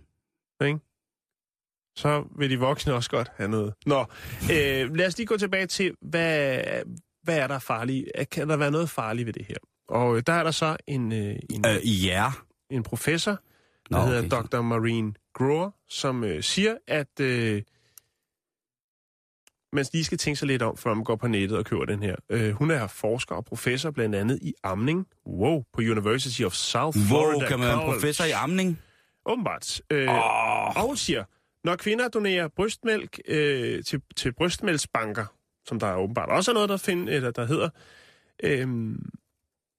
[0.66, 0.80] Ikke?
[1.96, 3.74] Så vil de voksne også godt have noget.
[3.86, 4.06] Nå,
[4.52, 6.60] øh, lad os lige gå tilbage til, hvad,
[7.24, 8.06] hvad er der farligt?
[8.32, 9.56] Kan der være noget farligt ved det her?
[9.88, 12.06] Og øh, der er der så en, øh, en, øh.
[12.06, 12.32] Ja.
[12.70, 13.40] en professor, der
[13.98, 14.48] Nå, hedder okay.
[14.58, 14.62] Dr.
[14.62, 17.62] Marine Grower, som øh, siger, at øh,
[19.76, 22.04] man lige skal tænke sig lidt om, før man går på nettet og køber den
[22.04, 22.16] her.
[22.30, 25.08] Øh, hun er forsker og professor blandt andet i amning.
[25.28, 28.80] Wow, på University of South Florida Hvor kan man være professor i amning?
[29.26, 29.82] Åbenbart.
[29.90, 30.84] Øh, oh.
[30.84, 31.24] Og siger,
[31.64, 35.26] når kvinder donerer brystmælk øh, til, til brystmælksbanker,
[35.66, 37.70] som der åbenbart også er noget, der, find, eller der hedder,
[38.44, 38.96] øh,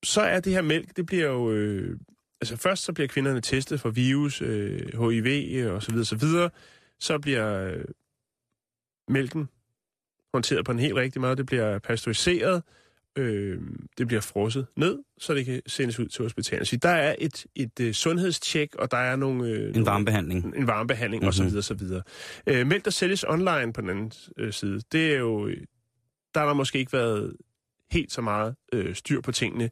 [0.04, 1.52] så er det her mælk, det bliver jo...
[1.52, 1.98] Øh,
[2.40, 6.50] altså først så bliver kvinderne testet for virus, øh, HIV og så videre, så videre.
[7.00, 7.84] Så bliver øh,
[9.08, 9.48] mælken
[10.34, 11.36] håndteret på en helt rigtig måde.
[11.36, 12.62] Det bliver pasteuriseret,
[13.18, 13.60] øh,
[13.98, 16.68] det bliver frosset ned, så det kan sendes ud til hospitalet.
[16.68, 19.48] Så der er et, et uh, sundhedstjek, og der er nogle...
[19.50, 20.56] Øh, En nogle- varmebehandling.
[20.56, 21.46] en varmebehandling mm-hmm.
[21.56, 21.72] osv.
[21.72, 21.82] osv.
[22.46, 25.46] Øh, mælk, der sælges online på den anden øh, side, det er jo...
[25.46, 25.56] øh,
[26.34, 27.36] Der har der måske ikke været
[27.90, 29.70] helt så meget øh, styr på tingene.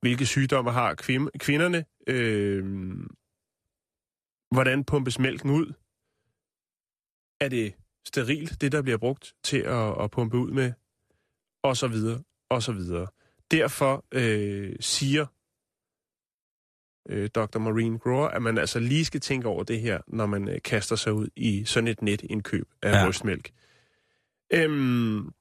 [0.00, 1.84] Hvilke sygdomme har kvim, kvinderne?
[2.06, 2.64] Øh,
[4.50, 5.72] hvordan pumpes mælken ud?
[7.40, 7.74] Er det
[8.06, 10.72] sterilt, det der bliver brugt til at, at pumpe ud med?
[11.62, 13.06] Og så videre, og så videre.
[13.50, 15.26] Derfor øh, siger
[17.08, 17.58] øh, Dr.
[17.58, 20.96] Maureen Grower, at man altså lige skal tænke over det her, når man øh, kaster
[20.96, 23.04] sig ud i sådan et netindkøb af Ja.
[23.06, 23.50] brystmælk.
[24.52, 25.32] Øhm,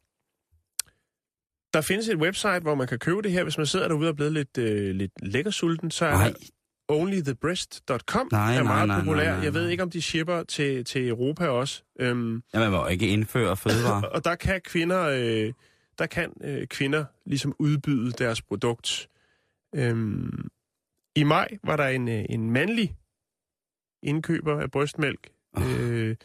[1.73, 3.43] der findes et website, hvor man kan købe det her.
[3.43, 6.33] Hvis man sidder derude og er blevet lidt, øh, lidt lækkersulten, så er Nej,
[6.89, 9.23] der onlythebrest.com Nej, er meget nej, populær.
[9.23, 11.83] nej, nej, Jeg ved ikke, om de shipper til, til Europa også.
[11.99, 14.01] Øhm, ja, man må ikke indføre fødevarer.
[14.15, 15.53] og der kan kvinder, øh,
[15.99, 19.09] der kan øh, kvinder ligesom udbyde deres produkt.
[19.75, 20.47] Øhm,
[21.15, 22.95] I maj var der en, øh, en mandlig
[24.03, 25.29] indkøber af brystmælk.
[25.57, 26.15] Øh,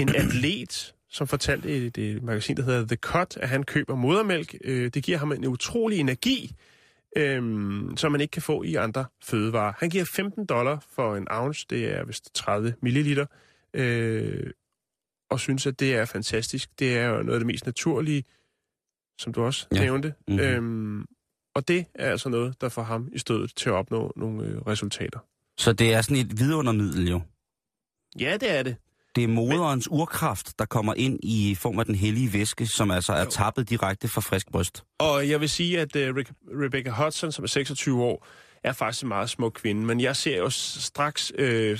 [0.00, 3.94] en atlet, som fortalte i et, et magasin, der hedder The Cut, at han køber
[3.94, 4.54] modermælk.
[4.64, 6.52] Øh, det giver ham en utrolig energi,
[7.16, 9.72] øh, som man ikke kan få i andre fødevarer.
[9.78, 13.26] Han giver 15 dollar for en ounce, det er vist 30 milliliter,
[13.74, 14.50] øh,
[15.30, 16.78] og synes, at det er fantastisk.
[16.78, 18.24] Det er jo noget af det mest naturlige,
[19.20, 19.80] som du også Ja.
[19.80, 20.14] nævnte.
[20.28, 20.36] Mhm.
[20.36, 20.54] Mm-hmm.
[20.54, 21.06] Øhm,
[21.54, 24.58] og det er altså noget, der får ham i stødet til at opnå nogle øh,
[24.66, 25.18] resultater.
[25.58, 27.20] Så det er sådan et vidundermiddel jo.
[28.20, 28.76] Ja, det er det.
[29.16, 33.12] Det er moderens urkraft, der kommer ind i form af den hellige væske, som altså
[33.12, 34.84] er tappet direkte fra frisk bryst.
[34.98, 36.16] Og jeg vil sige, at uh,
[36.64, 38.26] Rebecca Hudson, som er 26 år,
[38.64, 39.86] er faktisk en meget smuk kvinde.
[39.86, 41.78] Men jeg ser jo straks, øh,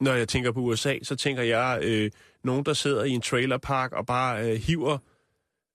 [0.00, 2.10] når jeg tænker på USA, så tænker jeg øh,
[2.44, 4.98] nogen, der sidder i en trailerpark og bare øh, hiver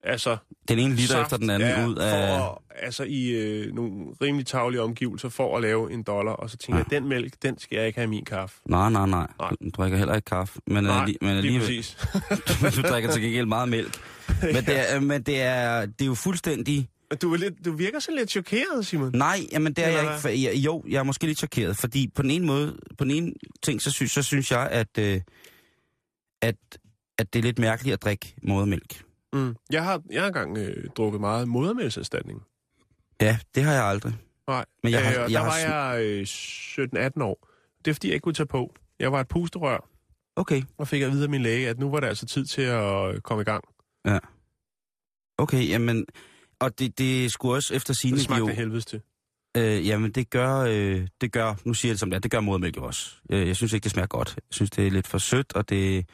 [0.04, 0.38] altså,
[0.68, 2.40] Den ene liter saft, efter den anden ja, ud af...
[2.40, 6.32] For, altså i øh, nogle rimelig tavlige omgivelser for at lave en dollar.
[6.32, 6.84] Og så tænker Ja.
[6.92, 6.96] ja.
[6.96, 8.60] jeg, den mælk, den skal jeg ikke have i min kaffe.
[8.66, 9.28] Nej, nej, nej.
[9.40, 9.50] Nej.
[9.50, 10.60] Du, drikker heller ikke kaffe.
[10.68, 11.98] Men, Nej, alli- men lige alligevel, præcis.
[12.78, 13.98] du drikker til gengæld meget mælk.
[14.42, 16.90] Men, det er, men det, er, det er jo fuldstændig...
[17.22, 19.12] Du, er lidt, du virker så lidt chokeret, Simon.
[19.16, 20.22] Nej, jamen det er Eller jeg ikke.
[20.22, 23.12] For, jeg, jo, jeg er måske lidt chokeret, fordi på den ene måde, på den
[23.12, 23.34] ene
[23.64, 25.22] ting, så synes, så synes jeg, at, øh,
[26.42, 26.56] at,
[27.18, 29.02] at det er lidt mærkeligt at drikke modermælk.
[29.34, 29.56] Mm.
[29.72, 32.42] Jeg har jeg har engang øh, drukket meget modermælserstatning.
[33.22, 34.14] Ja, det har jeg aldrig.
[34.48, 36.22] Nej, Men jeg har- øh, jeg der har var jeg øh,
[37.16, 37.48] 17-18 år.
[37.86, 38.74] Det er fordi, jeg ikke kunne tage på.
[39.00, 39.88] Jeg var et pusterør,
[40.36, 42.62] Okay, og fik at vide af min læge, at nu var det altså tid til
[42.62, 43.64] at øh, komme i gang.
[45.38, 46.06] okay, jamen...
[46.60, 48.48] Og det, det skulle også efter Det sine smagte jo...
[48.48, 48.54] jo...
[48.56, 49.02] helvedes til.
[49.58, 52.32] Øh, jamen, det gør, øh, det gør, nu siger jeg det som det er, det
[52.32, 53.16] gør modermælk jo også.
[53.30, 54.34] Øh, jeg synes ikke, det smager godt.
[54.38, 56.10] Jeg synes, det er lidt for sødt, og det,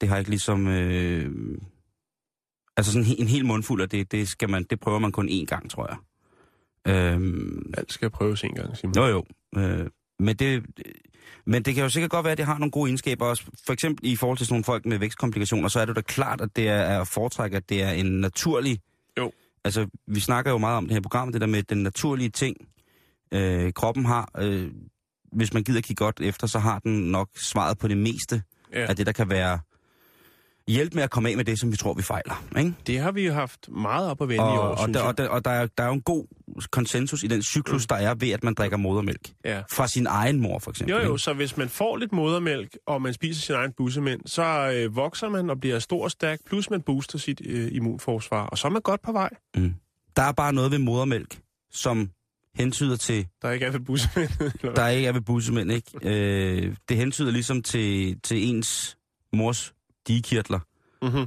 [0.00, 0.66] det har ikke ligesom...
[0.68, 1.58] Øh,
[2.76, 5.12] altså sådan en, he- en hel mundfuld af det, det, skal man, det prøver man
[5.12, 5.96] kun én gang, tror jeg.
[6.86, 8.94] Øhm, Alt skal prøves en gang, Simon.
[8.96, 9.24] jo, jo.
[9.56, 9.86] Øh,
[10.18, 10.64] men, det,
[11.46, 13.44] men det kan jo sikkert godt være, at det har nogle gode egenskaber også.
[13.66, 16.40] For eksempel i forhold til sådan nogle folk med vækstkomplikationer, så er det da klart,
[16.40, 18.78] at det er, er at foretrække, at det er en naturlig...
[19.18, 19.32] Jo.
[19.64, 22.56] Altså, vi snakker jo meget om det her program, det der med den naturlige ting,
[23.32, 24.30] øh, kroppen har.
[24.38, 24.70] Øh,
[25.32, 28.86] hvis man gider kigge godt efter, så har den nok svaret på det meste Ja.
[28.86, 29.58] af det, der kan være
[30.68, 32.44] hjælp med at komme af med det, som vi tror, vi fejler.
[32.58, 32.74] Ikke?
[32.86, 35.18] Det har vi jo haft meget op at vende i Og, år, og, der, og,
[35.18, 36.26] der, og der, er, der er jo en god
[36.70, 39.32] konsensus i den cyklus, der er ved, at man drikker modermælk.
[39.44, 39.62] Ja.
[39.72, 40.96] Fra sin egen mor, for eksempel.
[40.96, 41.18] Jo, jo, ikke?
[41.18, 45.28] så hvis man får lidt modermælk, og man spiser sin egen bussemænd, så øh, vokser
[45.28, 48.72] man og bliver stor og stærk, plus man booster sit øh, immunforsvar, og så er
[48.72, 49.30] man godt på vej.
[50.16, 51.38] Der er bare noget ved modermælk,
[51.72, 52.10] som
[52.54, 54.30] hentyder til, Der ikke er ved bussemænd.
[54.76, 55.90] der ikke er ved bussemænd, ikke?
[56.02, 58.96] Øh, det hentyder ligesom til, til ens
[59.32, 59.74] mors
[60.08, 60.60] digekirtler.
[61.02, 61.26] Mhm.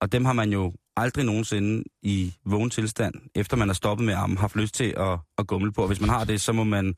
[0.00, 4.14] Og dem har man jo aldrig nogensinde i vågen tilstand, efter man er stoppet med
[4.14, 5.80] armen, haft lyst til at, at gumle på.
[5.82, 6.94] Og hvis man har det, så må man,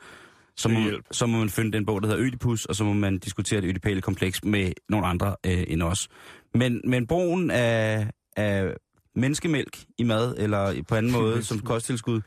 [0.57, 3.19] så må, så må man finde den bog, der hedder Ødipus, og så må man
[3.19, 6.09] diskutere det ødipale kompleks med nogle andre øh, end os.
[6.55, 8.75] Men, men brugen af, af
[9.15, 12.21] menneskemælk i mad, eller på anden måde som kosttilskud,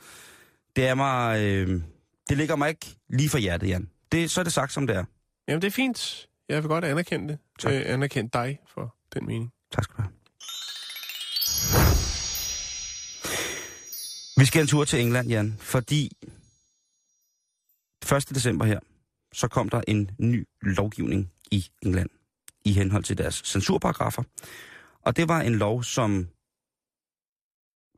[0.75, 1.81] det er mig, øh,
[2.29, 3.89] det ligger mig ikke lige for hjertet, Jan.
[4.11, 5.03] Det, så er det sagt, som det er.
[5.47, 6.27] Jamen, det er fint.
[6.49, 7.39] Jeg vil godt anerkende det.
[7.59, 7.73] Tak.
[7.73, 9.53] Øh, anerkende dig for den mening.
[9.71, 10.13] Tak skal du have.
[14.37, 16.11] Vi skal en tur til England, Jan, fordi
[18.13, 18.29] 1.
[18.29, 18.79] december her,
[19.33, 22.09] så kom der en ny lovgivning i England
[22.65, 24.23] i henhold til deres censurparagrafer.
[25.01, 26.27] Og det var en lov, som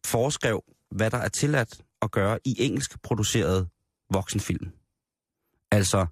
[0.06, 3.70] foreskrev, hvad der er tilladt at gøre i engelsk produceret
[4.10, 4.72] voksenfilm.
[5.72, 6.08] Altså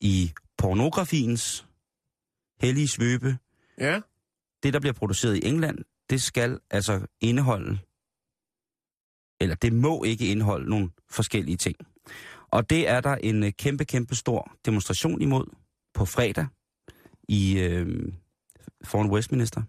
[0.00, 1.66] i pornografiens
[2.60, 3.38] hellige svøbe,
[3.78, 4.00] Ja,
[4.62, 5.78] det, der bliver produceret i England,
[6.10, 7.78] det skal altså indeholde,
[9.40, 11.76] eller det må ikke indeholde nogle forskellige ting.
[12.50, 15.54] Og det er der en øh, kæmpe, kæmpe stor demonstration imod
[15.94, 16.46] på fredag
[17.28, 18.12] i øh,
[18.84, 19.62] foran Westminster.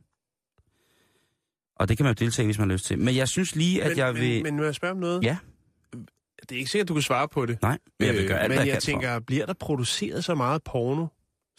[1.75, 2.99] Og det kan man jo deltage hvis man har lyst til.
[2.99, 4.33] Men jeg synes lige, at men, jeg vil...
[4.33, 5.23] Men, men må jeg spørge om noget?
[5.23, 5.37] Ja.
[6.41, 7.61] Det er ikke sikkert, du kan svare på det.
[7.61, 10.35] Nej, men jeg vil gøre alt, Øh, men jeg, jeg tænker, bliver der produceret så
[10.35, 11.07] meget porno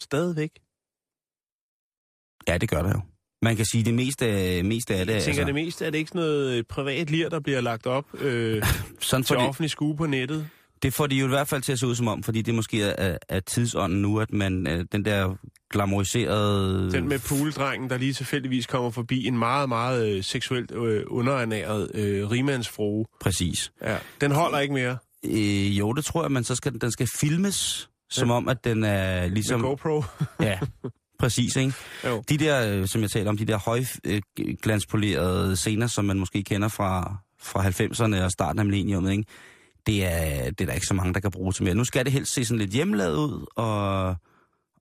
[0.01, 0.51] stadigvæk?
[0.55, 2.51] for.
[2.51, 3.01] Ja, det gør der jo.
[3.41, 5.13] Man kan sige, det meste, meste af det...
[5.13, 7.61] Jeg tænker, altså, det meste er det ikke sådan noget øh, privat lir, der bliver
[7.61, 8.63] lagt op øh,
[8.99, 10.49] sådan til for det, offentlig skue på nettet.
[10.83, 12.55] Det får de jo i hvert fald til at se ud som om, fordi det
[12.55, 15.35] måske er, er tidsånden nu, at man øh, den der
[15.69, 16.91] glamoriserede...
[16.91, 21.91] Den med pooldrengen, der lige tilfældigvis kommer forbi en meget, meget øh, seksuelt øh, underernæret
[21.93, 23.05] øh, rimandsfrue.
[23.21, 23.71] Præcis.
[23.81, 27.07] Ja, den holder ikke mere Øh, jo, det tror jeg, men så skal den, skal
[27.15, 29.61] filmes, som om, at den er med ligesom...
[29.61, 30.03] GoPro.
[30.39, 30.59] Ja,
[31.19, 31.73] præcis, ikke?
[32.05, 32.23] Jo.
[32.29, 36.67] De der, øh, som jeg taler om, de der højglanspolerede scener, som man måske kender
[36.67, 39.23] fra, fra 90'erne og starten af millenniumet, ikke?
[39.87, 41.75] Det er, det er der ikke så mange, der kan bruge til mere.
[41.75, 44.15] Nu skal det helst se sådan lidt hjemmelavet ud, og,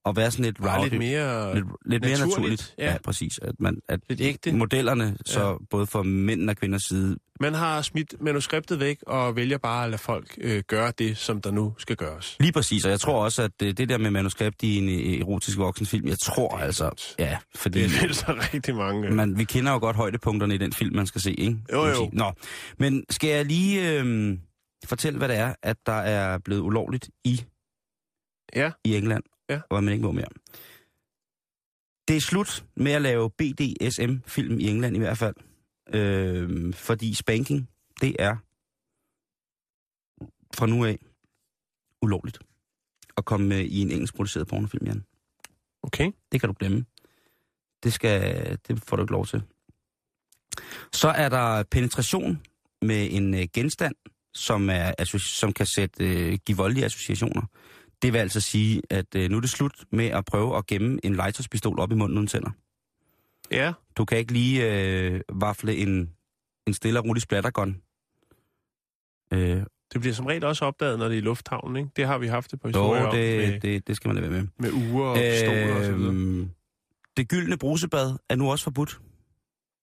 [0.08, 0.88] og være sådan lidt rowdy.
[0.88, 2.90] lidt mere, lidt, lidt mere naturligt, ja.
[2.90, 2.96] Ja.
[3.04, 3.38] præcis.
[3.38, 4.52] At, man, at lidt ægte.
[4.52, 9.58] modellerne, så både for mænd og kvinders side, Man har smidt manuskriptet væk og vælger
[9.58, 12.36] bare at lade folk øh, gøre det, som der nu skal gøres.
[12.40, 15.20] Lige præcis, og jeg tror også, at det, det der med manuskript i en øh,
[15.20, 19.10] erotisk voksenfilm, jeg tror Det altså, ja, fordi Det er så rigtig mange.
[19.10, 21.56] man, vi kender jo godt højdepunkterne i den film, man skal se, ikke?
[21.72, 22.10] Jo, jo.
[22.12, 22.32] Nå,
[22.78, 24.38] men skal jeg lige øh,
[24.84, 27.44] fortælle, hvad det er, at der er blevet ulovligt i,
[28.56, 28.70] Ja.
[28.84, 29.54] i England, Ja.
[29.54, 30.28] og hvad man ikke må mere.
[32.08, 35.34] Det er slut med at lave BDSM-film i England i hvert fald,
[35.94, 37.68] øh, fordi spanking,
[38.00, 38.36] det er
[40.54, 40.98] fra nu af
[42.02, 42.38] ulovligt
[43.16, 45.04] at komme med i en engelsk produceret pornofilm, Jan.
[45.82, 46.12] Okay.
[46.32, 46.84] Det kan du glemme.
[47.82, 49.42] Det, skal, det får du ikke lov til.
[50.92, 52.42] Så er der penetration
[52.82, 53.94] med en øh, genstand,
[54.34, 57.42] som, er, som kan sætte, øh, give voldelige associationer.
[58.02, 60.98] Det vil altså sige, at øh, nu er det slut med at prøve at gemme
[61.02, 62.50] en legetøjspistol op i munden uden tænder.
[63.50, 63.72] Ja.
[63.96, 66.10] Du kan ikke lige øh, vafle en,
[66.66, 67.82] en stille og rolig splattergun.
[69.32, 71.90] Øh, Det bliver som regel også opdaget, når det er i lufthavnen, ikke?
[71.96, 74.16] Det har vi haft det på jo, historier om det, med, det, det skal man
[74.16, 74.48] lade være med.
[74.58, 76.12] med uger og pistoler og så videre.
[76.14, 76.50] Øhm,
[77.16, 79.00] det gyldne brusebad er nu også forbudt.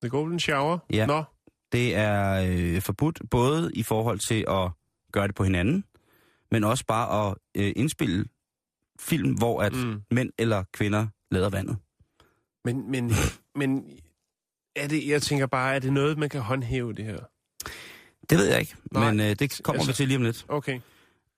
[0.02, 0.78] The Golden Shower?
[0.94, 1.06] Ja.
[1.06, 1.24] Nå,
[1.72, 4.72] Det er øh, forbudt både i forhold til at
[5.12, 5.84] gøre det på hinanden,
[6.52, 8.26] men også bare at øh, indspille
[9.00, 10.02] film, hvor at mm.
[10.12, 11.78] mænd eller kvinder lader vandet.
[12.66, 13.12] Men, men,
[13.60, 14.00] men
[14.76, 17.20] er det, jeg tænker bare, er det noget, man kan håndhæve det her?
[18.30, 20.46] Det ved jeg ikke, Nej, men øh, det kommer altså- vi til lige om lidt.
[20.48, 20.80] Okay.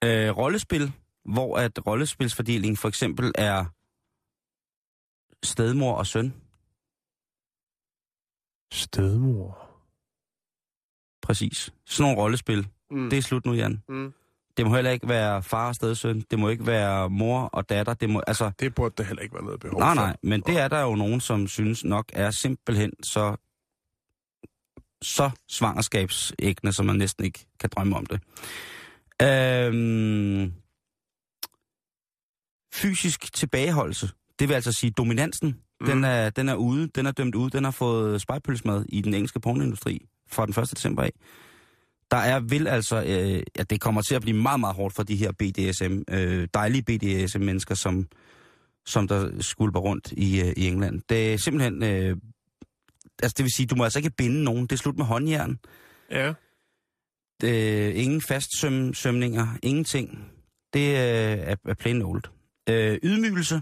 [0.04, 0.92] Øh, rollespil,
[1.26, 3.66] hvor at rollespilsfordeling for eksempel er
[5.44, 6.34] stedmor og søn.
[8.74, 9.68] Stedmor.
[11.22, 11.74] Præcis.
[11.86, 12.68] Sådan nogle rollespil.
[12.92, 13.10] Mm.
[13.10, 13.84] Det er slut nu, Jan.
[13.90, 14.14] Mm.
[14.58, 16.24] Det må heller ikke være far og stedsøn.
[16.32, 17.94] Det må ikke være mor og datter.
[17.94, 20.02] Det må, altså, Det burde der heller ikke være noget behov nej, for.
[20.02, 23.36] nej, men det er der jo nogen, som synes nok er simpelthen så
[25.02, 28.20] så svangerskabsæggende, som man næsten ikke kan drømme om det.
[29.22, 30.54] Øhm,
[32.74, 35.88] fysisk tilbageholdelse, det vil altså sige dominansen, mm.
[35.88, 39.14] den, er, den er ude, den er dømt ude, den har fået spejpølsmad i den
[39.14, 40.72] engelske pornoindustri fra den 1.
[40.72, 41.12] december af.
[42.12, 45.04] Der er vil altså, øh, ja, det kommer til at blive meget, meget hårdt for
[45.04, 48.08] de her BDSM, øh, dejlige BDSM-mennesker, som,
[48.86, 51.02] som der skulper rundt i, øh, i England.
[51.10, 52.18] Det er simpelthen, øh,
[53.24, 54.62] altså det vil sige, du må altså ikke binde nogen.
[54.62, 55.60] Det er slut med håndjern.
[56.12, 56.34] Ja.
[57.44, 60.32] Øh, ingen fastsøm, sømninger, ingenting.
[60.74, 62.24] Det øh, er, er plain old.
[62.70, 63.62] Øh, ydmygelse,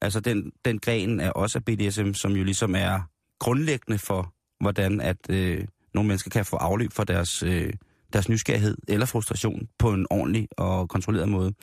[0.00, 3.00] altså den, den gren er også af BDSM, som jo ligesom er
[3.40, 7.72] grundlæggende for, hvordan at øh, nogle mennesker kan få afløb for deres, øh,
[8.12, 11.54] deres nysgerrighed eller frustration på en ordentlig og kontrolleret måde.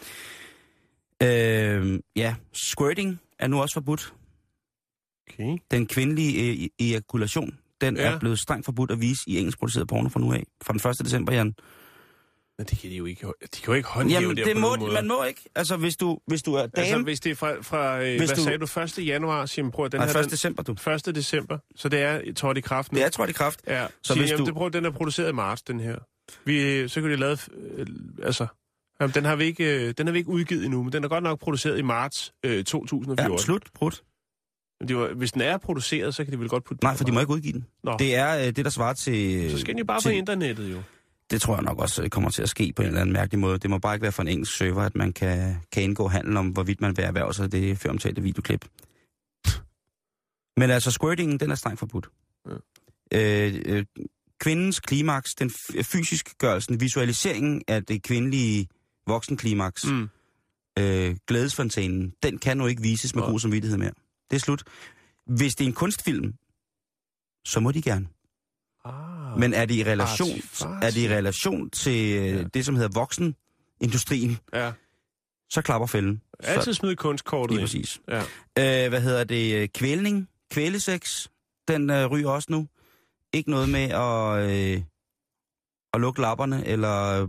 [1.24, 4.14] Øh, ja, squirting er nu også forbudt.
[5.34, 5.58] Okay.
[5.72, 8.04] Den kvindelige øh, ejakulation, den Ja.
[8.10, 8.16] ja.
[8.16, 10.44] er blevet strengt forbudt at vise i engelsk produceret porno fra nu af.
[10.64, 11.06] Fra den 1.
[11.06, 11.54] december, Jan.
[12.62, 13.28] Men det kan de jo ikke.
[13.28, 14.94] De kan jo ikke håndhæve Jamen, det, det på må, måde.
[14.94, 15.42] man må ikke.
[15.56, 16.86] Altså, hvis du, hvis du er dame...
[16.88, 19.08] Altså, hvis det er fra, fra øh, hvad du- sagde du, 1.
[19.08, 20.16] januar, Simon, prøv at den nej, her...
[20.20, 20.24] 1.
[20.24, 20.72] Den, december, du.
[20.72, 21.16] 1.
[21.16, 22.96] december, så det er trådt i kraft nu.
[22.98, 23.60] Det er, det er kraft.
[23.68, 25.96] Ja, Så så hvis hvis du- det prøv, den er produceret i marts, den her.
[26.46, 27.38] Vi, så kan vi lave,
[27.78, 27.86] øh,
[28.24, 28.48] altså,
[29.02, 31.08] jamen, den har vi ikke, øh, den har vi ikke udgivet endnu, men den er
[31.08, 33.32] godt nok produceret i marts øh, 2014.
[33.32, 33.64] Ja, slut.
[33.76, 34.04] Prut.
[34.80, 36.98] Men det var, hvis den er produceret, så kan de vel godt putte Nej, på
[36.98, 37.66] for de må ikke udgive den.
[37.84, 39.52] Nå, det, er øh, det, der svarer til...
[39.52, 40.82] så skal den jo bare på til- internettet jo.
[41.32, 43.40] Det tror jeg nok også øh, kommer til at ske på en eller anden mærkelig
[43.40, 43.58] måde.
[43.60, 46.38] Det må bare ikke være for en engelsk server, at man kan, kan indgå handel
[46.38, 48.66] om, hvorvidt man vil erhverve sig det føromtalte videoklip.
[50.58, 52.10] Men altså, squirtingen, den er strengt forbudt.
[52.50, 52.56] Ja.
[53.14, 53.86] Øh, øh,
[54.40, 58.68] kvindens klimaks, den f- fysisk gørelsen, visualiseringen af det kvindelige
[59.08, 60.10] voksenklimaks, mm.
[60.80, 63.32] Øh, glædesfontænen, den kan nu ikke vises med Nej.
[63.32, 63.92] god samvittighed mere.
[64.30, 64.64] Det er slut.
[65.26, 66.34] Hvis det er en kunstfilm,
[67.46, 68.08] så må de gerne.
[68.86, 70.40] Ah, Men er det i relation,
[70.82, 72.44] er det i relation til øh, Ja.
[72.44, 74.72] det, som hedder voksenindustrien, ja.
[75.50, 76.22] så klapper fælden.
[76.40, 78.02] Altid smid kunstkortet Lige præcis.
[78.08, 78.20] Ja.
[78.86, 79.56] Øh, hvad hedder det?
[79.56, 81.28] øh, Kvælning, kvælesex,
[81.68, 82.68] den øh, ryger også nu.
[83.34, 84.82] Ikke noget med at, øh,
[85.94, 87.28] at lukke lapperne, eller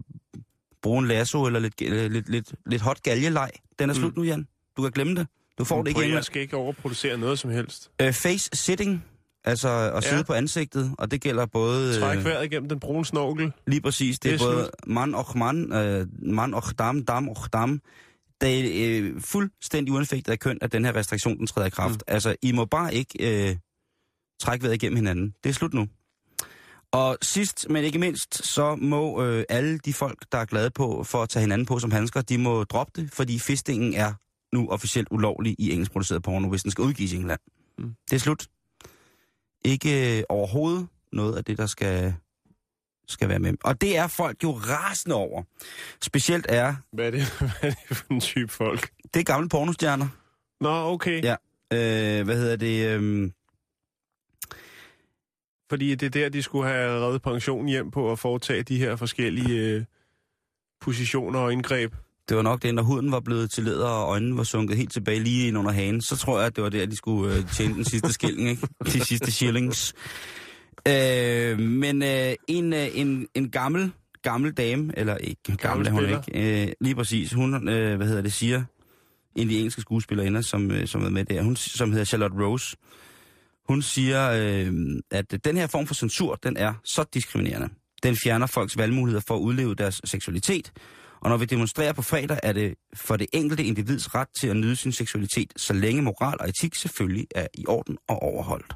[0.83, 3.51] bruge en lasso, eller lidt, øh, lidt, lidt, lidt hot galjeleg.
[3.79, 4.01] Den er Mm.
[4.01, 4.47] slut nu, Jan.
[4.77, 5.27] Du kan glemme det.
[5.59, 6.15] Du får det ikke.
[6.15, 7.91] Jeg skal ikke overproducere noget som helst.
[8.01, 9.05] Øh, face sitting,
[9.45, 10.11] altså at Ja.
[10.11, 12.01] sidde på ansigtet, og det gælder både...
[12.01, 13.53] Træk øh, vejret igennem den brune snorkel.
[13.67, 14.19] Lige præcis.
[14.19, 17.37] Det, Det det er er både mand og mand, øh, mand og dam, dam og
[17.53, 17.81] dam.
[18.41, 21.95] Det er øh, fuldstændig uanfægtet af køn, at den her restriktion den træder i kraft.
[21.95, 22.01] Mm.
[22.15, 23.57] Altså, I må bare ikke øh,
[24.41, 25.35] trække vejret igennem hinanden.
[25.45, 25.87] Det er slut nu.
[26.93, 31.05] Og sidst, men ikke mindst, så må øh, alle de folk, der er glade på
[31.05, 34.13] for at tage hinanden på som handsker, de må droppe det, fordi fistingen er
[34.57, 37.41] nu officielt ulovlig i engelskproduceret porno, hvis den skal udgives i England.
[37.79, 37.95] Mm.
[38.11, 38.47] Det er slut.
[39.65, 42.15] Ikke øh, overhovedet noget af det, der skal,
[43.09, 43.55] skal være med.
[43.65, 45.43] Og det er folk jo rasende over.
[46.03, 48.91] Specielt er, Hvad er det, hvad er det for en type folk?
[49.15, 50.09] det er gamle pornostjerner.
[50.61, 51.23] Nå, okay.
[51.25, 51.37] Ja.
[51.73, 52.87] Øh, hvad hedder det?
[53.01, 53.31] Øh,
[55.71, 58.97] Fordi det er der, de skulle have reddet pension hjem på at foretage de her
[58.97, 59.85] forskellige øh,
[60.81, 61.95] positioner og indgreb.
[62.33, 64.93] Det var nok det, når huden var blevet til læder, og øjnene var sunket helt
[64.93, 67.51] tilbage lige ind under hagen, så tror jeg, at det var der, de skulle øh,
[67.51, 68.69] tjene den sidste skilling, ikke?
[68.93, 69.95] De sidste shillings.
[70.89, 73.93] Øh, men øh, en, øh, en, en gammel,
[74.23, 78.23] gammel dame, eller ikke gammel, er hun ikke, øh, lige præcis, hun, øh, hvad hedder
[78.23, 78.65] det, siger,
[79.37, 82.37] en af de engelske skuespillerinder, som, øh, som er med der, hun, som hedder Charlotte
[82.37, 82.77] Rose,
[83.69, 84.73] hun siger, øh,
[85.11, 87.69] at den her form for censur, den er så diskriminerende.
[88.03, 90.73] Den fjerner folks valgmuligheder for at udleve deres seksualitet,
[91.23, 94.57] og når vi demonstrerer på fredag, er det for det enkelte individs ret til at
[94.57, 98.75] nyde sin seksualitet, så længe moral og etik selvfølgelig er i orden og overholdt.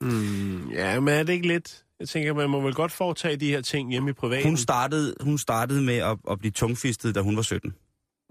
[0.00, 1.84] Mm, ja, men er det ikke lidt?
[2.00, 4.46] Jeg tænker, man må vel godt foretage de her ting hjemme i privaten.
[4.46, 7.74] Hun startede, hun startede med at, at blive tungfistet, da hun var 17.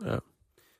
[0.05, 0.17] Ja.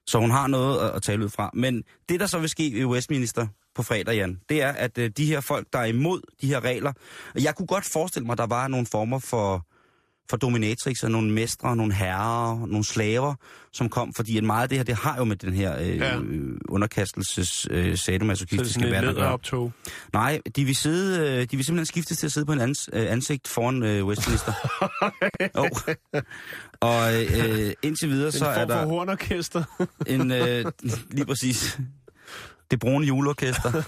[0.08, 1.52] Så hun har noget at, at tale ud fra.
[1.54, 5.06] Men det, der så vil ske i Westminster på fredag, Jan, det er, at uh,
[5.06, 6.93] de her folk, der er imod de her regler...
[7.36, 9.67] Jeg kunne godt forestille mig, at der var nogle former for,
[10.30, 13.36] for dominatrix, og nogle mestre, nogle herrer, nogle slaver,
[13.74, 15.98] som kom, fordi at meget af det her, det har jo med den her øh,
[15.98, 16.18] Ja.
[16.70, 19.72] underkastelses øh, sadomasochistiske verden at gøre.
[20.14, 22.90] Nej, de vil, sidde, øh, de vil simpelthen skiftes til at sidde på en ans,
[22.94, 24.54] øh, ansigt foran øh, Westminster.
[25.54, 25.70] oh.
[26.80, 29.64] Og øh, indtil videre, så en er der hornorkester.
[30.08, 30.66] en, øh,
[31.12, 31.80] lige præcis,
[32.72, 33.72] det brune juleorkester.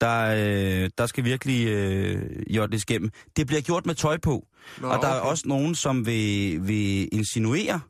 [0.00, 3.10] Der, øh, der skal virkelig øh, jordles igennem.
[3.36, 4.46] Det bliver gjort med tøj på,
[4.80, 5.30] Nå, og der er okay.
[5.30, 7.80] også nogen, som vil, vil insinuere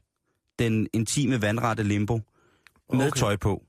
[0.59, 2.21] den intime vandrette limbo
[2.93, 3.21] med Okay.
[3.21, 3.63] tøj på.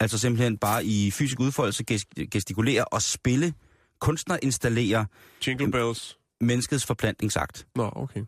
[0.00, 3.54] Altså simpelthen bare i fysisk udfoldelse ges- gestikulere og spille,
[4.00, 5.06] kunstner installere
[5.46, 6.18] Jingle bells.
[6.40, 8.20] menneskets forplantningsakt Nå, okay.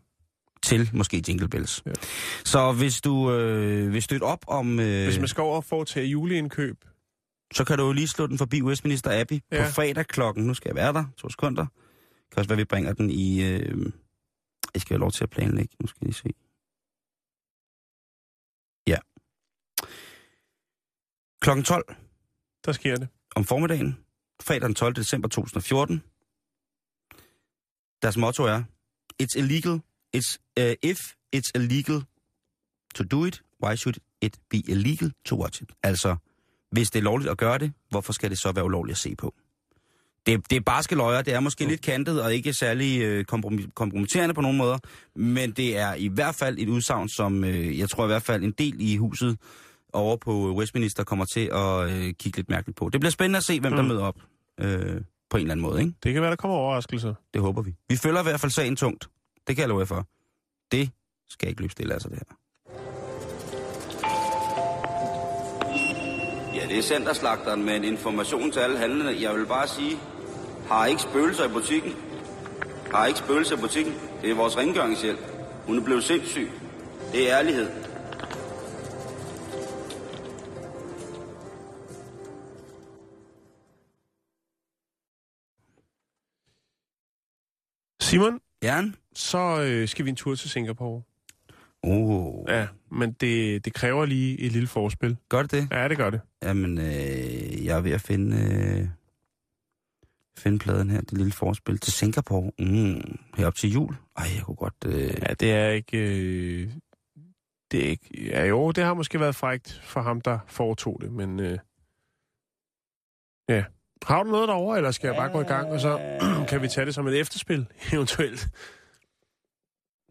[0.63, 1.83] til måske Jingle Bells.
[1.85, 1.91] Ja.
[2.45, 4.79] Så hvis du øh, vil støtte op om...
[4.79, 6.77] Øh, Hvis man skal over og foretage juleindkøb,
[7.53, 9.65] så kan du jo lige slå den forbi Westminster Abbey ja.
[9.65, 10.43] På fredag klokken.
[10.43, 11.05] Nu skal jeg være der.
[11.17, 11.65] To sekunder.
[11.65, 13.41] Det kan også være, vi bringer den i...
[13.43, 13.91] Øh,
[14.73, 15.75] jeg skal have lov til at planlægge.
[15.79, 16.33] Nu skal jeg lige se.
[18.87, 18.97] Ja.
[21.41, 21.95] Klokken 12
[22.65, 23.07] der sker det.
[23.35, 23.97] om formiddagen.
[24.41, 24.95] Fredag den 12.
[24.95, 26.03] december 2014.
[28.01, 28.63] Deres motto er,
[29.23, 29.81] It's illegal.
[30.17, 30.99] It's, uh, if
[31.35, 32.03] it's illegal
[32.95, 35.71] to do it, why should it be illegal to watch it?
[35.83, 36.15] Altså,
[36.71, 39.15] hvis det er lovligt at gøre det, hvorfor skal det så være ulovligt at se
[39.15, 39.33] på?
[40.25, 43.71] Det, det er barske løjer, det er måske lidt kantet og ikke særlig øh, kompromis-
[43.75, 44.77] kompromitterende på nogen måder,
[45.15, 48.43] men det er i hvert fald et udsagn, som øh, jeg tror i hvert fald
[48.43, 49.37] en del i huset
[49.93, 52.89] over på Westminster kommer til at øh, kigge lidt mærkeligt på.
[52.89, 53.75] Det bliver spændende at se, hvem mm.
[53.75, 53.87] der Mm.
[53.89, 54.15] møder op
[54.59, 55.93] øh, på en eller anden måde, ikke?
[56.03, 57.13] Det kan være, der kommer overraskelser.
[57.33, 57.75] Det håber vi.
[57.89, 59.09] Vi følger i hvert fald sagen tungt.
[59.47, 60.07] Det kan jeg love jer for.
[60.71, 60.89] Det
[61.29, 62.35] skal ikke løbe stille altså det her.
[66.55, 69.21] Ja, det er centerslagteren med en information til alle handlende.
[69.21, 69.97] Jeg vil bare sige,
[70.67, 71.91] har ikke spøgelser i butikken.
[72.91, 73.93] Har ikke spøgelser i butikken.
[74.21, 75.19] Det er vores rengøringshjælp.
[75.67, 76.51] Hun er blevet sindssyg.
[77.11, 77.69] Det er ærlighed.
[88.01, 88.95] Simon, Jan?
[89.15, 91.01] så øh, skal vi en tur til Singapore.
[91.83, 95.17] Oh, Ja, men det, det kræver lige et lille forspil.
[95.29, 95.67] gør det det?
[95.71, 96.21] Ja, det gør det.
[96.43, 98.87] Jamen, øh, jeg er ved at finde, øh,
[100.37, 102.51] finde pladen her, det lille forspil til Singapore.
[102.59, 103.95] Mm, herop til jul.
[104.17, 104.73] Ej, jeg kunne godt...
[104.85, 105.97] Øh, Ja, det er ikke...
[105.97, 106.69] Øh,
[107.71, 108.25] det er ikke...
[108.25, 111.39] Ja, jo, det har måske været frægt for ham, der foretog det, men...
[111.39, 111.57] Øh,
[113.49, 113.63] ja.
[114.05, 116.19] Har du noget derovre, eller skal jeg bare gå i gang, og så
[116.49, 118.47] kan vi tage det som et efterspil, eventuelt?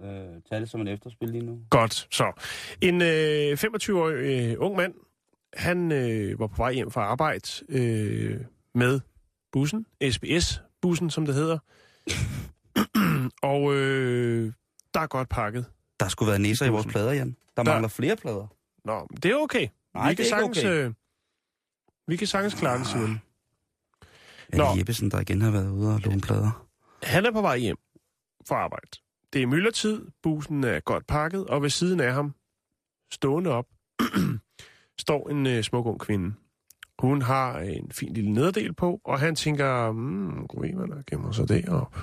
[0.02, 0.08] Øh,
[0.50, 1.58] tage det som en efterspil lige nu.
[1.70, 2.32] Godt, så.
[2.80, 4.94] En øh, 25-årig øh, ung mand,
[5.54, 8.40] han øh, var på vej hjem fra arbejde øh,
[8.74, 9.00] med
[9.52, 11.58] bussen, SBS-bussen, som det hedder.
[13.52, 14.52] og øh,
[14.94, 15.64] der er godt pakket.
[16.00, 17.36] Der skulle være næser i vores plader, Jan.
[17.56, 18.46] Der, Der- mangler flere plader.
[18.84, 19.68] Nå, men det er okay.
[19.94, 20.84] Nej, vi det kan er ikke sagtens, okay.
[20.86, 20.92] øh,
[22.08, 23.20] vi kan sagtens klare det, Simon.
[24.52, 24.64] Er Nå.
[24.72, 26.66] det Jeppesen, der igen har været ude og låne plader?
[27.02, 27.76] Han er på vej hjem
[28.48, 28.88] fra arbejde.
[29.32, 32.34] Det er myldretid, bussen er godt pakket, og ved siden af ham,
[33.12, 33.66] stående op,
[35.04, 36.34] står en øh, smuk ung kvinde.
[36.98, 41.48] Hun har en fin lille nederdel på, og han tænker, hmm, gud, der gemmer sig
[41.48, 41.98] derop.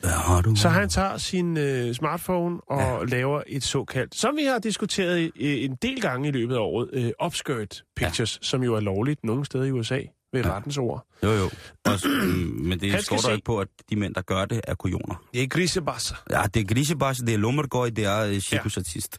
[0.00, 0.56] Hvad har du?
[0.56, 3.04] Så han tager sin øh, smartphone og ja.
[3.04, 6.90] laver et såkaldt, som vi har diskuteret øh, en del gange i løbet af året,
[6.92, 8.42] øh, upskirt pictures, ja.
[8.42, 10.00] som jo er lovligt nogle steder i USA
[10.32, 10.54] ved ja.
[10.54, 11.06] rettens ord.
[11.22, 11.50] Jo, jo.
[11.84, 14.74] Også, mm, men det står der ikke på, at de mænd, der gør det, er
[14.74, 15.24] kujoner.
[15.34, 16.16] Det er grisebasser.
[16.30, 19.18] Ja, det er grisebas, det er lummergøj, det er uh, cirkusartist.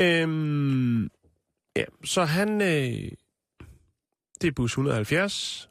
[0.00, 1.10] Øhm,
[1.76, 2.60] ja, så han...
[2.60, 3.10] Øh,
[4.40, 5.70] det er bus 170.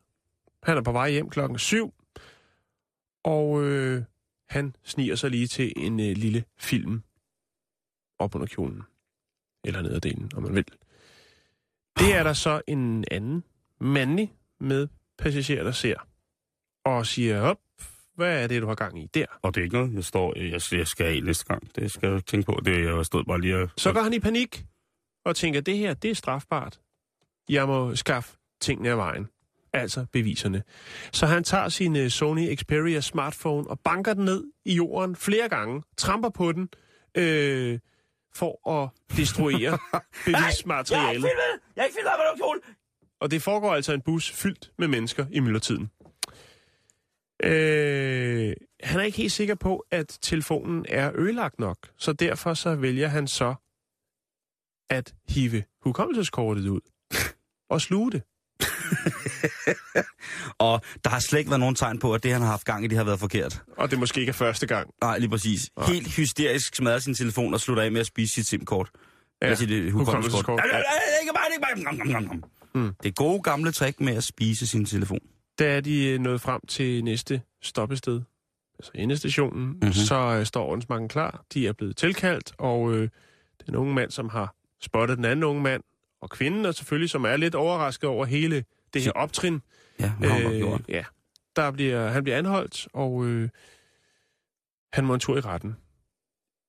[0.64, 1.94] Han er på vej hjem klokken 7.
[3.24, 4.04] Og øh,
[4.50, 7.04] han sniger sig lige til en øh, lille film
[8.20, 8.84] op under kjolen.
[9.64, 10.66] Eller nederdelen, om man vil.
[12.00, 13.44] Det er der så en anden
[13.80, 14.88] mandlig med
[15.18, 15.95] passager, der ser.
[16.86, 17.58] Og siger, op,
[18.16, 19.26] hvad er det, du har gang i der?
[19.41, 21.76] Og det er ikke noget, jeg står, jeg, jeg skal af næste gang.
[21.76, 22.60] Det skal jeg tænke på.
[22.66, 23.70] Det, jeg stod bare lige og...
[23.78, 24.66] Så går han i panik
[25.26, 26.80] og tænker, det her, det er strafbart.
[27.49, 29.28] Jeg må skaffe tingene af vejen.
[29.74, 30.64] Altså beviserne.
[31.12, 35.49] Så han tager sin uh, Sony Xperia smartphone og banker den ned i jorden flere
[35.49, 36.70] gange, tramper på den,
[37.18, 37.80] øh,
[38.36, 39.78] for at destruere
[40.26, 41.24] bevismaterialet.
[41.76, 42.60] Jeg er ikke filmet med kjole!
[43.22, 45.91] Og det foregår altså en bus fyldt med mennesker i myldretiden.
[47.43, 48.53] Øh,
[48.84, 53.07] han er ikke helt sikker på, at telefonen er ødelagt nok, så derfor så vælger
[53.07, 53.55] han så
[54.89, 56.82] at hive hukommelseskortet ud
[57.74, 58.22] og sluge det.
[60.59, 62.86] Og der har slet ikke været nogen tegn på, at det, han har haft gang
[62.86, 63.61] i, det har været forkert.
[63.78, 64.89] Og det måske ikke er første gang.
[65.01, 65.70] Nej, lige præcis.
[65.78, 65.88] Nej.
[65.88, 68.89] Helt hysterisk smadrer sin telefon og slutter af med at spise sit SIM-kort.
[69.41, 70.59] Ja, altså det hukommelseskort.
[70.59, 70.84] Ja, ja, ja,
[71.22, 72.41] ikke bare, ikke
[72.78, 72.94] Mm.
[73.04, 75.20] Det gode gamle trick med at spise sin telefon.
[75.60, 78.22] Da er de øh, nået frem til næste stoppested,
[78.80, 79.74] altså endestationen, Mhm.
[79.74, 79.94] mm-hmm.
[79.94, 81.46] så øh, står ordensmagten klar.
[81.54, 83.10] De er blevet tilkaldt, og øh,
[83.66, 85.84] den unge mand, som har spottet den anden unge mand,
[86.22, 88.64] og kvinden, og selvfølgelig, som er lidt overrasket over hele
[88.94, 89.62] det her optrin,
[90.00, 90.12] Ja,
[90.60, 90.82] gjort?
[90.90, 91.04] ja,
[91.56, 93.50] der bliver, han bliver anholdt, og øh,
[94.94, 95.76] han må en tur i retten.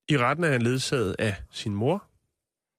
[0.09, 2.05] I retten er han ledsaget af sin mor,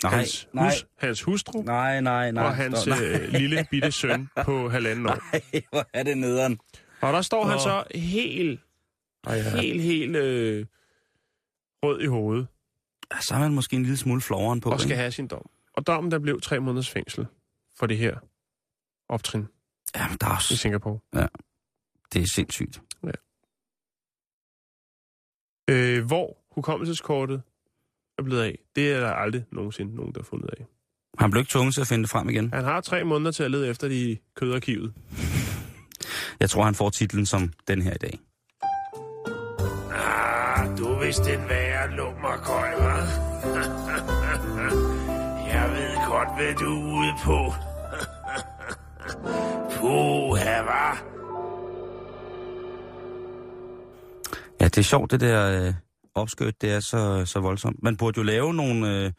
[0.04, 2.44] Nej, hans, nej, hus, hans hustru nej, nej, nej.
[2.46, 3.04] og hans nej.
[3.04, 5.32] øh, lille bitte søn på halvanden år.
[5.34, 6.60] Nej, hvor er det nederen.
[7.02, 7.62] Og der står han Åh.
[7.62, 8.62] så helt,
[9.28, 9.62] Ej, ja.
[9.62, 10.66] helt, helt øh,
[11.84, 12.48] rød i hovedet
[13.22, 14.72] Så er man måske en lille smule floveren på.
[14.72, 15.50] og skal have sin dom.
[15.74, 17.28] Og dommen, der blev tre måneders fængsel
[17.80, 18.18] for det her
[19.10, 19.48] optrin
[19.96, 21.00] Jamen, der er i også, Singapore.
[22.14, 22.82] det er sindssygt.
[25.70, 27.42] Øh, hvor hukommelseskortet
[28.20, 30.66] er blevet af, det er der aldrig nogensinde nogen, der har fundet af.
[31.18, 32.54] Han blev ikke tvunget til at finde det frem igen.
[32.54, 34.94] Han har tre måneder til at lede efter de kødarkivet.
[36.40, 38.20] Jeg tror, han får titlen som den her i dag.
[39.94, 43.30] Ah, du er vist en værre lummerkøj, hva'?
[45.54, 47.54] Jeg ved godt, hvad du er ude på.
[49.76, 50.98] Puha, hva'?
[54.62, 55.74] Ja, det er sjovt, det der øh,
[56.16, 57.84] opskødt, det er så, så voldsomt.
[57.84, 58.88] Man burde jo lave nogle...
[59.06, 59.12] Øh,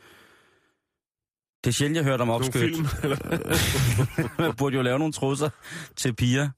[1.65, 4.39] det er sjældent, jeg har hørt om film, eller?
[4.43, 5.51] Man burde jo lave nogle trusser
[5.97, 6.49] til piger,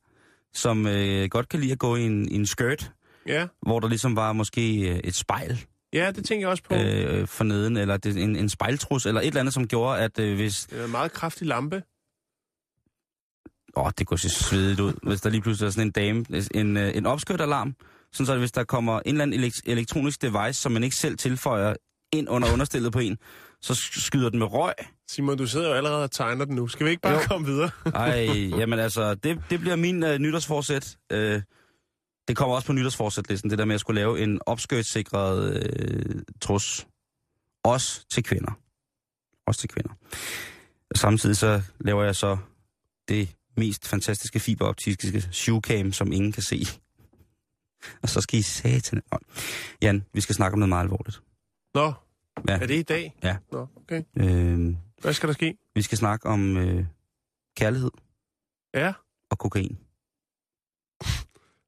[0.54, 2.92] som øh, godt kan lide at gå i en, i en skirt,
[3.26, 6.74] Ja, hvor der ligesom var måske øh, et spejl Ja, det tænker jeg også på.
[6.74, 10.34] øh, forneden, eller det, en, en spejltrus, eller et eller andet, som gjorde, at øh,
[10.34, 10.66] hvis...
[10.70, 11.82] Det er en meget kraftig lampe.
[13.76, 16.24] Åh, det kunne se svedigt ud, hvis der lige pludselig er sådan en dame,
[16.54, 17.76] en, øh, en opskørt alarm,
[18.12, 20.96] sådan så at hvis der kommer en eller anden elek- elektronisk device, som man ikke
[20.96, 21.74] selv tilføjer
[22.12, 23.18] ind under understillet på en,
[23.62, 24.74] så sk- skyder den med røg.
[25.10, 26.68] Simon, du sidder jo allerede og tegner den nu.
[26.68, 27.20] Skal vi ikke bare Jo.
[27.28, 27.70] komme videre?
[27.94, 28.24] Ej,
[28.58, 30.96] jamen altså, det, det bliver min øh, nytårsforsæt.
[31.12, 31.42] Øh,
[32.28, 36.86] det kommer også på nytårsforsætlisten, det der med at skulle lave en opskøjtsikret øh, trus.
[37.64, 38.52] Også til kvinder.
[39.46, 39.90] Også til kvinder.
[40.94, 42.36] Samtidig så laver jeg så
[43.08, 46.64] det mest fantastiske fiberoptiske shoecam, som ingen kan se.
[48.02, 49.02] Og så skal I satan...
[49.82, 51.22] Jan, vi skal snakke om noget meget alvorligt.
[51.74, 51.92] Nå,
[52.48, 52.52] Ja.
[52.60, 53.16] er det i dag?
[53.22, 53.36] Ja.
[53.52, 54.02] Nå, okay.
[54.16, 55.56] Øh, Hvad skal der ske?
[55.74, 56.84] vi skal snakke om øh,
[57.56, 57.90] kærlighed
[58.74, 58.92] Ja,
[59.30, 59.78] og kokain.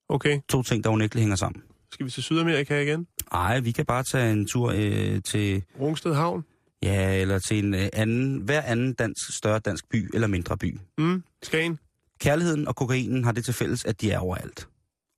[0.08, 0.40] okay.
[0.48, 1.62] To ting, der unægteligt hænger sammen.
[1.92, 3.06] Skal vi til Sydamerika igen?
[3.32, 6.44] Nej, vi kan bare tage en tur øh, til, Rungsted Havn?
[6.82, 10.78] ja, eller til en øh, anden, hver anden dansk, større dansk by eller mindre by.
[10.98, 11.78] Mm, Skagen?
[12.18, 14.68] Kærligheden og kokainen har det til fælles, at de er overalt.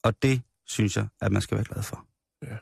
[0.05, 2.07] Og det synes jeg, at man skal være glad for.
[2.43, 2.57] Ja.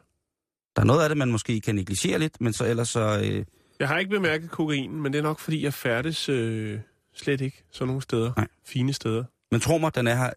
[0.76, 3.20] Der er noget af det, man måske kan negligere lidt, men så ellers så...
[3.24, 3.44] Øh,
[3.80, 6.80] Jeg har ikke bemærket kokainen, men det er nok, fordi jeg færdes øh,
[7.14, 8.32] slet ikke sådan nogle steder.
[8.36, 8.46] Nej.
[8.64, 9.24] Fine steder.
[9.50, 10.30] men tro mig, den er her,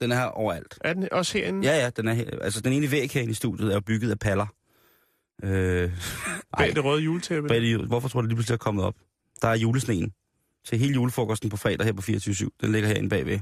[0.00, 0.78] den er her overalt.
[0.80, 1.68] Er den også herinde?
[1.68, 2.30] Ja, ja, den er her.
[2.40, 4.46] Altså, den ene væg herinde i studiet er jo bygget af paller.
[5.42, 5.92] Øh,
[6.58, 7.48] Bag det røde juletæppe?
[7.48, 8.94] bag det, hvorfor tror du, det lige pludselig er kommet op?
[9.42, 10.12] Der er julesneen.
[10.66, 13.38] Til hele julefrokosten på fredag her på 24 Den ligger herinde bagved.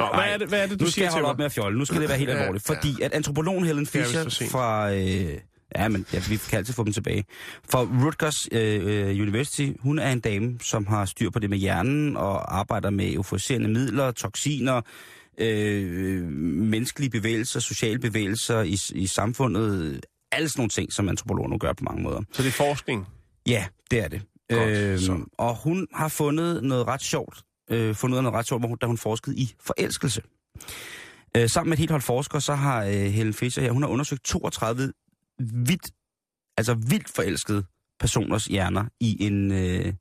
[0.00, 1.44] Nå, Ej, hvad er det, hvad er det du nu skal jeg holde op med
[1.46, 1.78] at fjolle.
[1.78, 2.68] Nu skal det være helt alvorligt.
[2.68, 2.74] ja.
[2.74, 4.50] Fordi at antropologen Helen er sent.
[4.50, 4.92] fra...
[4.92, 5.38] Øh,
[5.76, 7.24] ja, men ja, vi kan altid få dem tilbage.
[7.70, 11.58] Fra Rutgers øh, øh, University, hun er en dame, som har styr på det med
[11.58, 14.80] hjernen og arbejder med euforiserende midler, toksiner,
[15.38, 20.00] øh, menneskelige bevægelser, sociale bevægelser i, i samfundet.
[20.32, 22.20] Alle sådan nogle ting, som antropologer nu gør på mange måder.
[22.32, 23.06] Så det er forskning?
[23.46, 24.22] Ja, det er det.
[24.52, 25.18] Godt, så.
[25.38, 28.86] og hun har fundet noget ret sjovt, øh, fundet ud af noget ret sjovt, da
[28.86, 30.22] hun forskede i forelskelse.
[31.36, 33.88] Øh, sammen med et helt hold forskere, så har øh, Helen Fischer her, hun har
[33.90, 34.92] undersøgt 32
[35.38, 35.90] vildt,
[36.56, 37.64] altså vildt forelskede
[38.00, 39.92] personers hjerner i en øh,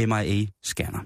[0.00, 1.00] MIA-scanner.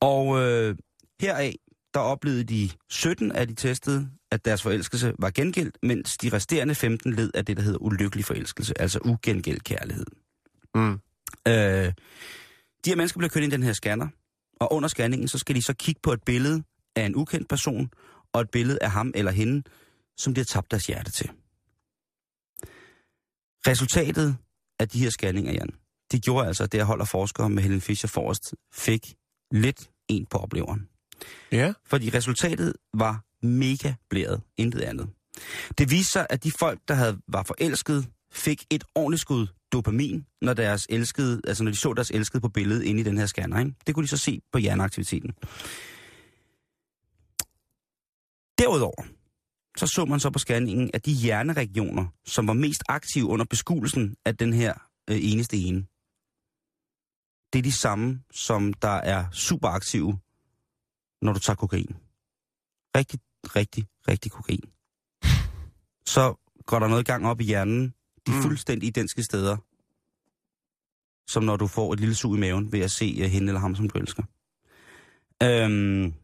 [0.00, 0.76] Og øh,
[1.20, 1.54] heraf,
[1.94, 6.74] der oplevede de 17 af de testede, at deres forelskelse var gengældt, mens de resterende
[6.74, 10.06] 15 led af det, der hedder ulykkelig forelskelse, altså ugengældt kærlighed.
[10.74, 10.92] Mm.
[11.48, 11.92] Øh,
[12.84, 14.08] de her mennesker bliver kørt ind i den her scanner,
[14.64, 16.62] og under scanningen, så skal de så kigge på et billede
[16.96, 17.90] af en ukendt person,
[18.32, 19.62] og et billede af ham eller hende,
[20.16, 21.30] som de har tabt deres hjerte til.
[23.66, 24.36] Resultatet
[24.80, 25.70] af de her scanninger, Jan,
[26.12, 29.14] det gjorde altså, at det her hold af forskere med Helen Fischer Forrest fik
[29.50, 30.88] lidt en på opleveren.
[31.52, 31.72] Ja.
[31.86, 35.08] Fordi resultatet var mega blæret, intet andet.
[35.78, 40.26] Det viste sig, at de folk, der havde, var forelsket, fik et ordentligt skud dopamin,
[40.42, 43.26] når, deres elskede, altså når de så deres elskede på billedet inde i den her
[43.26, 43.58] scanner.
[43.58, 43.74] Ikke?
[43.86, 45.30] Det kunne de så se på hjerneaktiviteten.
[48.58, 49.02] Derudover,
[49.76, 54.16] så så man så på scanningen, at de hjerneregioner, som var mest aktive under beskuelsen
[54.24, 54.74] af den her
[55.10, 55.86] øh, eneste ene,
[57.52, 60.18] det er de samme, som der er superaktive,
[61.22, 61.96] når du tager kokain.
[62.96, 63.20] Rigtig,
[63.56, 64.64] rigtig, rigtig kokain.
[66.06, 66.34] Så
[66.66, 67.94] går der noget i gang op i hjernen,
[68.26, 68.42] de Mm.
[68.42, 69.56] fuldstændig identiske steder,
[71.26, 73.60] som når du får et lille sug i maven ved at se uh, hende eller
[73.60, 74.22] ham, som du elsker.
[75.42, 76.14] Øhm,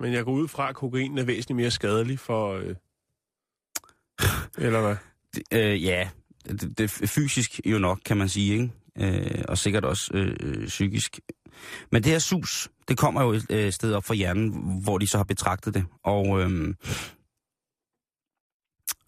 [0.00, 2.52] Men jeg går ud fra, at kokain er væsentligt mere skadelig for...
[2.54, 2.74] Øh...
[4.58, 4.96] Eller hvad?
[5.34, 6.08] det, øh, ja,
[6.44, 8.72] det, det er fysisk jo nok, kan man sige, ikke?
[8.98, 11.20] Øh, og sikkert også øh, øh, psykisk.
[11.92, 15.06] Men det her sus, det kommer jo et øh, sted op fra hjernen, hvor de
[15.06, 15.84] så har betragtet det.
[16.02, 16.74] Og øh,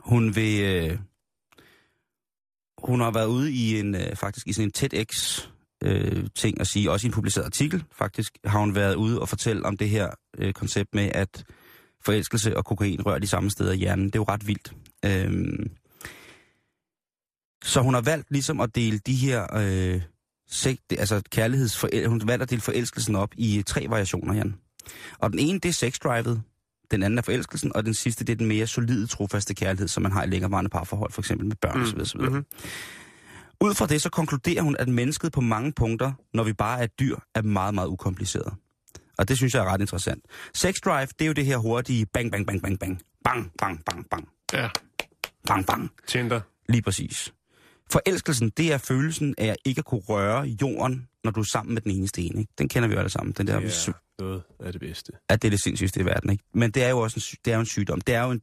[0.01, 0.61] hun vil...
[0.62, 0.99] Øh,
[2.85, 5.41] hun har været ude i en, øh, faktisk i sådan en TEDx
[5.85, 9.29] øh, ting at sige, også i en publiceret artikel faktisk, har hun været ude og
[9.29, 11.45] fortælle om det her øh, koncept med, at
[12.05, 14.07] forelskelse og kokain rører de samme steder i hjernen.
[14.07, 14.72] Det er jo ret vildt.
[15.05, 15.66] Øh,
[17.64, 20.03] så hun har valgt ligesom at dele de her, øh,
[20.51, 24.55] sek, altså kærlighedsforel, hun har valgt at dele forelskelsen op i tre variationer, Jan.
[25.18, 26.43] Og den ene, det er sexdrivet,
[26.91, 30.03] den anden er forelskelsen, og den sidste, det er den mere solide, trofaste kærlighed, som
[30.03, 32.01] man har i længerevarende parforhold, for eksempel med børn Mm, osv.
[32.01, 32.20] osv.
[32.20, 32.45] mhm.
[33.61, 36.84] Ud fra det, så konkluderer hun, at mennesket på mange punkter, når vi bare er
[36.84, 38.55] et dyr, er meget, meget ukompliceret.
[39.18, 40.24] Og det synes jeg er ret interessant.
[40.55, 43.01] Sex drive, det er jo det her hurtige bang, bang, bang, bang, bang.
[43.24, 44.28] Bang, bang, bang, bang.
[44.53, 44.68] Ja,
[45.47, 45.91] Bang, bang.
[46.09, 46.41] Tinder.
[46.68, 47.32] Lige præcis.
[47.93, 51.74] Forelskelsen, det er følelsen af at ikke at kunne røre jorden, når du er sammen
[51.74, 52.41] med den eneste ene.
[52.41, 52.53] Ikke?
[52.59, 53.32] Den kender vi jo alle sammen.
[53.32, 53.66] Den der, ja.
[53.66, 55.12] er noget af det bedste.
[55.28, 56.30] at det er det sindssygste i verden.
[56.30, 56.45] Ikke?
[56.55, 58.01] Men det er jo også en, sy- det er jo en sygdom.
[58.01, 58.41] Det er jo en,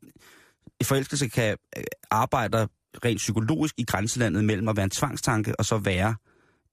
[0.83, 2.67] forelskelse kan øh, arbejde
[3.05, 6.15] rent psykologisk i grænselandet mellem at være en tvangstanke og så være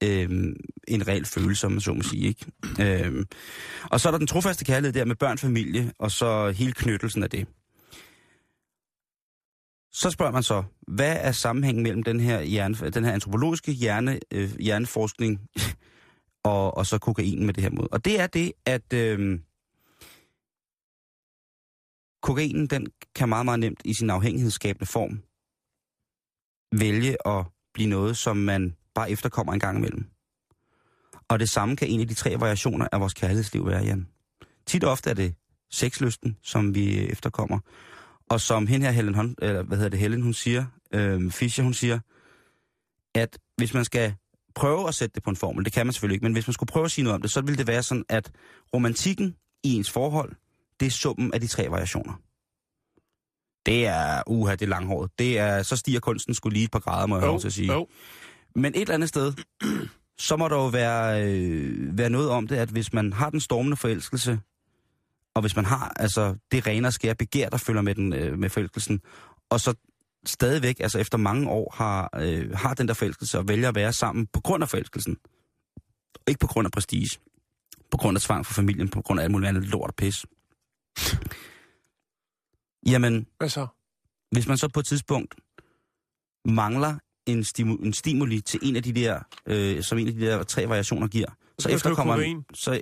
[0.03, 0.31] øh,
[0.89, 2.27] en reel følelse, om man så må sige.
[2.29, 2.47] Ikke?
[3.05, 3.25] Øh,
[3.91, 7.23] og så er der den trofaste kærlighed der med børn, familie, og så hele knyttelsen
[7.23, 7.47] af det.
[9.93, 14.21] Så spørger man så, hvad er sammenhængen mellem den her, hjerne, den her antropologiske hjerne,
[14.31, 15.41] øh, hjerneforskning
[16.45, 17.89] og, og så kokain med det her mod?
[17.93, 19.41] Og det er det, at øh,
[22.23, 25.23] kokainen, den kan meget, meget nemt i sin afhængighedsskabende form
[26.79, 30.07] vælge at blive noget, som man bare efterkommer en gang imellem.
[31.29, 34.09] Og det samme kan en af de tre variationer af vores kærlighedsliv være, Jan.
[34.67, 35.35] Tit og ofte er det
[35.71, 37.59] sexlysten, som vi efterkommer.
[38.33, 40.65] Og som hende her, Helen, Hon, eller hvad hedder det, Helen, hun siger,
[40.95, 41.99] øh, Fischer, hun siger,
[43.15, 44.15] at hvis man skal
[44.55, 46.53] prøve at sætte det på en formel, det kan man selvfølgelig ikke, men hvis man
[46.53, 48.31] skulle prøve at sige noget om det, så ville det være sådan, at
[48.75, 50.33] romantikken i ens forhold,
[50.81, 52.13] det er summen af de tre variationer.
[53.67, 55.11] Det er, uha, det er langhåret.
[55.19, 57.53] Det er, så stiger kunsten skulle lige et par grader, må jeg oh, til at
[57.53, 57.77] sige.
[57.77, 57.87] Oh.
[58.55, 59.33] Men et eller andet sted,
[60.19, 63.41] så må der jo være, øh, være noget om det, at hvis man har den
[63.41, 64.41] stormende forelskelse,
[65.35, 68.39] og hvis man har altså det rene og skære begær, der følger med, den, øh,
[68.39, 69.01] med forelskelsen,
[69.51, 69.75] og så
[70.27, 73.93] stadigvæk, altså efter mange år, har, øh, har den der forelskelse og vælger at være
[73.93, 75.17] sammen på grund af forelskelsen.
[76.29, 77.19] Ikke på grund af prestige.
[77.91, 80.27] På grund af tvang for familien, på grund af alt muligt andet lort og pis.
[82.87, 83.67] Jamen, Hvad så?
[84.31, 85.35] hvis man så på et tidspunkt
[86.45, 90.21] mangler en, stimu- en stimuli til en af de der, øh, som en af de
[90.21, 91.29] der tre variationer giver,
[91.59, 92.45] så du efterkommer man...
[92.55, 92.81] Så,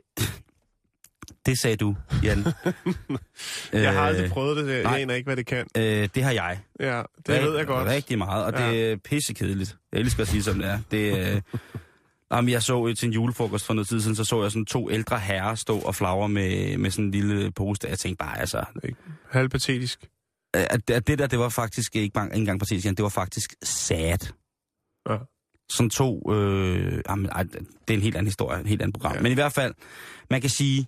[1.47, 2.39] det sagde du, Jan.
[3.73, 5.01] Jeg har aldrig prøvet det, jeg nej.
[5.01, 5.67] aner ikke, hvad det kan.
[5.77, 6.61] Øh, det har jeg.
[6.81, 7.89] Ja, det ved jeg godt.
[7.89, 8.71] Rigtig meget, og Ja.
[8.71, 9.77] det er pissekedeligt.
[9.93, 10.79] Jeg elsker at sige, som det er.
[10.91, 11.43] Det, øh,
[12.33, 14.91] jamen, jeg så til en julefrokost for noget tid siden, så så jeg sådan to
[14.91, 17.81] ældre herrer stå og flagre med, med sådan en lille pose.
[17.83, 17.89] der.
[17.89, 18.65] Jeg tænkte bare, altså...
[19.31, 20.07] Halvpatetisk.
[20.55, 23.55] At, at det der, det var faktisk ikke, bare, ikke engang Jan, det var faktisk
[23.63, 24.19] sad.
[25.11, 25.17] Ja.
[25.73, 26.33] Sådan to...
[26.33, 27.57] Øh, jamen, ej, det
[27.89, 29.15] er en helt anden historie, en helt andet program.
[29.17, 29.23] Ja.
[29.23, 29.75] Men i hvert fald,
[30.31, 30.87] man kan sige,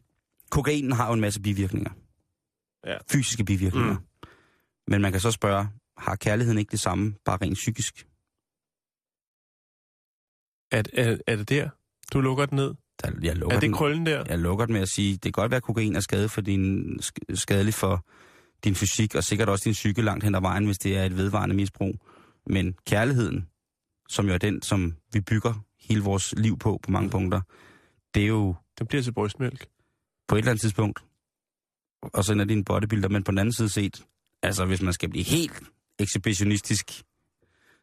[0.53, 1.91] kokainen har jo en masse bivirkninger.
[2.87, 2.97] Ja.
[3.13, 3.93] Fysiske bivirkninger.
[3.93, 3.99] Mm.
[3.99, 4.29] Mm.
[4.89, 8.07] Men man kan så spørge, har kærligheden ikke det samme, bare rent psykisk?
[10.73, 11.69] Er, er, er det der,
[12.13, 12.75] du lukker den ned?
[13.03, 14.25] Der, jeg lukker Er det den, krøllen der?
[14.29, 16.41] Jeg lukker den med at sige, det kan godt være, at kokain er skade for
[16.41, 18.05] din, sk- skadelig for
[18.65, 21.17] din fysik, og sikkert også din psyke langt hen ad vejen, hvis det er et
[21.17, 21.95] vedvarende misbrug.
[22.47, 23.49] Men kærligheden,
[24.09, 27.41] som jo er den, som vi bygger hele vores liv på, på mange punkter,
[28.15, 29.67] det er jo Den bliver til brystmælk.
[30.29, 31.05] På et eller andet tidspunkt,
[32.03, 34.07] og så er det en bodybuilder, men på den anden side set,
[34.43, 35.63] altså hvis man skal blive helt
[35.99, 37.03] ekshibitionistisk,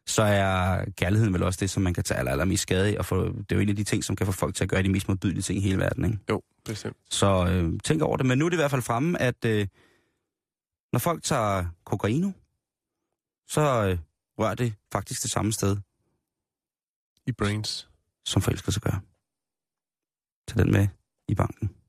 [0.06, 3.06] så er kærligheden vel også det, som man kan tage aller, allermest skade af, og
[3.06, 4.82] få, det er jo en af de ting, som kan få folk til at gøre
[4.82, 6.18] de mest modbydelige ting i hele verden, ikke?
[6.30, 6.96] Jo, bestemt.
[7.10, 8.26] Så øh, tænk over det.
[8.26, 9.66] Men nu er det i hvert fald fremme, at øh,
[10.92, 12.30] når folk tager kokaino,
[13.48, 13.98] så øh,
[14.38, 15.76] rører det faktisk det samme sted,
[17.26, 17.88] I brains.
[18.24, 19.02] som forelskelse gør.
[20.48, 20.88] Tag den med
[21.28, 21.79] i banken.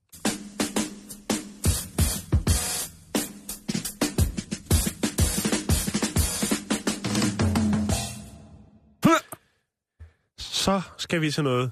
[10.62, 11.72] Så skal vi til noget,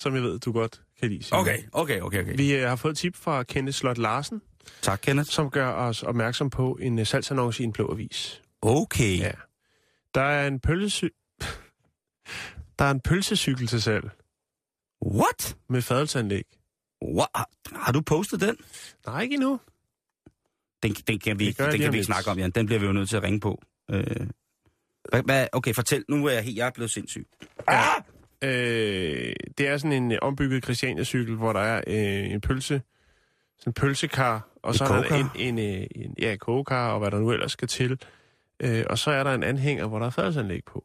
[0.00, 1.22] som jeg ved, du godt kan lide.
[1.22, 1.40] Simon.
[1.40, 2.36] Okay, okay, okay, okay.
[2.36, 4.42] Vi øh, har fået et tip fra Kenneth Slot Larsen,
[4.82, 5.30] Tak, Kenneth.
[5.30, 8.42] som gør os opmærksom på en uh, salgsannonce i en blå avis.
[8.62, 9.18] Okay.
[9.18, 9.32] Ja.
[10.14, 11.04] Der er en pølsesy...
[12.78, 14.10] Der er en pølsecykel til salg
[15.06, 15.56] What?
[15.68, 16.44] med fadelsanlæg.
[17.04, 17.46] What?
[17.72, 18.56] Har du postet den?
[19.06, 19.60] Nej, ikke endnu.
[20.82, 22.50] Den, den kan vi, den kan vi ikke snakke om, Jan.
[22.50, 23.62] Den bliver vi jo nødt til at ringe på.
[23.90, 24.26] Øh,
[25.24, 26.04] hvad, okay, fortæl.
[26.08, 27.26] Nu er jeg, helt, jeg er blevet sindssyg.
[27.66, 28.02] Ah!
[28.42, 32.82] Øh, det er sådan en øh, ombygget Christiania-cykel, hvor der er øh, en pølse,
[33.58, 35.32] sådan en pølsekar, og Et så er der kogekar?
[35.34, 38.00] en, en, øh, en ja, kogekar, og hvad der nu ellers skal til.
[38.60, 40.84] Øh, og så er der en anhænger, hvor der er fadelsanlæg på.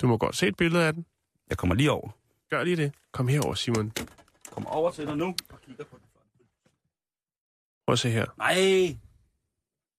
[0.00, 1.06] Du må godt se et billede af den.
[1.50, 2.10] Jeg kommer lige over.
[2.50, 2.92] Gør lige det.
[3.12, 3.92] Kom herover, Simon.
[4.50, 5.34] Kommer over til dig nu.
[5.50, 6.06] Og kigger på den.
[7.86, 8.26] Prøv at se her.
[8.38, 8.96] Nej.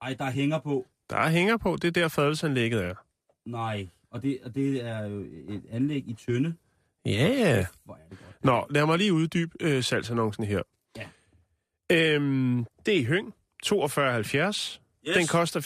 [0.02, 0.86] Ej, der hænger på.
[1.10, 2.94] Der er hænger på, det er der fadelsanlægget er.
[3.46, 3.88] Nej.
[4.12, 6.56] Og det, og det er jo et anlæg i Tønde.
[7.06, 7.66] Ja, yeah.
[7.84, 8.46] Hvor er det godt.
[8.46, 10.62] Nå, lad mig lige uddybe øh, salgsannoncen her.
[10.98, 11.06] Ja.
[11.92, 13.34] Øhm, det er i Høng,
[13.66, 13.70] 42,70.
[14.38, 14.80] Yes.
[15.18, 15.60] Den koster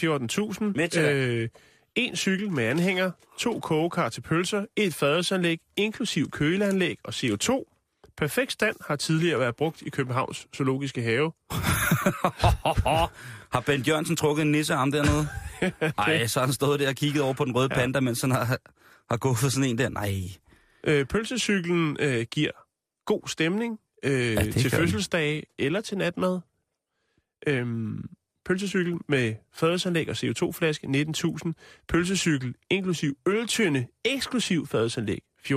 [0.59, 0.63] 14.000.
[0.75, 1.49] Med til øh,
[1.95, 7.75] En cykel med anhænger, to kogekar til pølser, et fadelsanlæg, inklusiv køleanlæg og CO2.
[8.17, 11.31] Perfekt stand har tidligere været brugt i Københavns Zoologiske Have.
[13.51, 15.27] Har Ben Jørgensen trukket en nissearm dernede?
[15.97, 18.31] Ej, så har han stået der og kigget over på den røde panda, mens han
[18.31, 18.57] har,
[19.09, 19.89] har gået for sådan en der.
[19.89, 20.13] Nej.
[20.83, 22.51] Øh, pølsecyklen øh, giver
[23.05, 26.39] god stemning øh, det til fødselsdage eller til natmad.
[27.47, 28.09] Øhm,
[28.45, 31.51] Pølsecykel med fadelsanlæg og CO2-flaske 19.000.
[31.87, 35.49] Pølsecykel inklusiv øltønde, eksklusiv fadelsanlæg 14.000.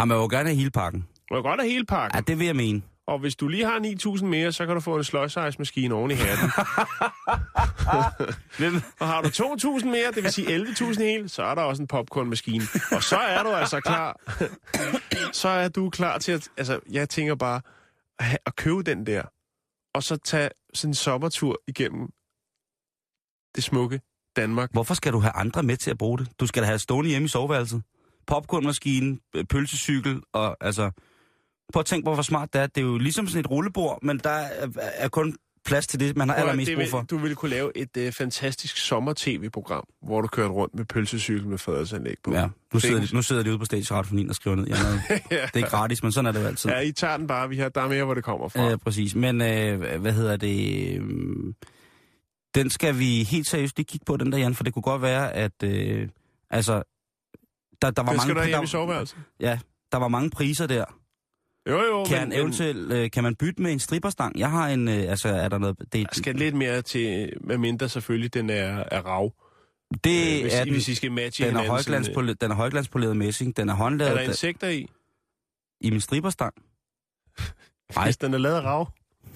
[0.00, 1.06] Jamen, jeg vil gerne have hele pakken.
[1.30, 2.16] Du kan godt have hele pakken.
[2.16, 2.82] Ja, det vil jeg mene.
[3.10, 3.78] Og hvis du lige har
[4.18, 6.50] 9.000 mere, så kan du få en sløjsejsmaskine oven i hatten.
[9.00, 11.86] Og har du 2.000 mere, det vil sige 11.000 helt, så er der også en
[11.86, 12.64] popcornmaskine.
[12.92, 14.20] Og så er du altså klar.
[15.32, 16.48] så er du klar til at...
[16.56, 17.60] Altså, jeg tænker bare
[18.46, 19.22] at, købe den der,
[19.94, 22.08] og så tage sådan en sommertur igennem
[23.54, 24.00] det smukke
[24.36, 24.72] Danmark.
[24.72, 26.28] Hvorfor skal du have andre med til at bruge det?
[26.40, 27.82] Du skal da have stående hjemme i soveværelset.
[28.26, 30.90] Popcornmaskine, pølsecykel og altså...
[31.72, 32.66] Prøv at tænke på, hvor smart det er.
[32.66, 36.16] Det er jo ligesom sådan et rullebord, men der er, er kun plads til det,
[36.16, 37.02] man har allermest brug for.
[37.02, 41.58] du ville kunne lave et uh, fantastisk sommer-tv-program, hvor du kørte rundt med pølsecykel med
[41.58, 42.32] fadersanlæg på.
[42.32, 43.64] Ja, nu sidder, de, nu sidder de ude på
[44.10, 44.66] 9 og skriver ned.
[44.66, 45.02] Ja, noget.
[45.30, 45.46] ja.
[45.54, 46.70] Det er gratis, men sådan er det jo altid.
[46.70, 47.48] ja, I tager den bare.
[47.48, 48.62] Vi har, der er mere, hvor det kommer fra.
[48.62, 49.14] Ja, præcis.
[49.14, 50.96] Men øh, hvad hedder det?
[50.96, 51.02] Øh,
[52.54, 55.02] den skal vi helt seriøst lige kigge på, den der, Jan, for det kunne godt
[55.02, 55.62] være, at...
[55.64, 56.08] Øh,
[56.50, 56.82] altså,
[57.82, 59.18] der, der var det skal mange, du have hjemme i der, soveværelset.
[59.40, 59.58] ja,
[59.92, 60.84] der var mange priser der.
[61.70, 64.38] Jo, jo, Kan, men, eventuelt, øh, kan man bytte med en stripperstang?
[64.38, 65.76] Jeg har en, øh, altså er der noget...
[65.78, 69.32] Det, der skal lidt mere til, med mindre selvfølgelig, den er, er rav.
[70.04, 72.40] det Øh, hvis, er I, den, hvis I skal matche den, er sådan, øh, højglanspoleret,
[72.40, 74.86] den er højglanspoleret messing, den er Er håndlavet der der, insekter i?
[75.80, 76.54] i min stripperstang.
[77.96, 78.04] Nej.
[78.06, 78.88] Hvis den er lavet af rav.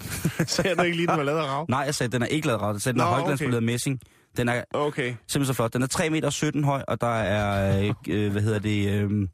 [0.47, 1.65] Sagde du ikke lige, den var lavet af rav?
[1.69, 2.73] Nej, jeg sagde, den er ikke lavet ret.
[2.73, 3.99] Jeg sagde, den er Nå, højglanspoleret messing.
[4.37, 5.07] Den er Okay.
[5.07, 5.73] simpelthen så flot.
[5.73, 9.27] Den er 3 meter 17 høj, og der er, øh, øh, hvad hedder det, øh,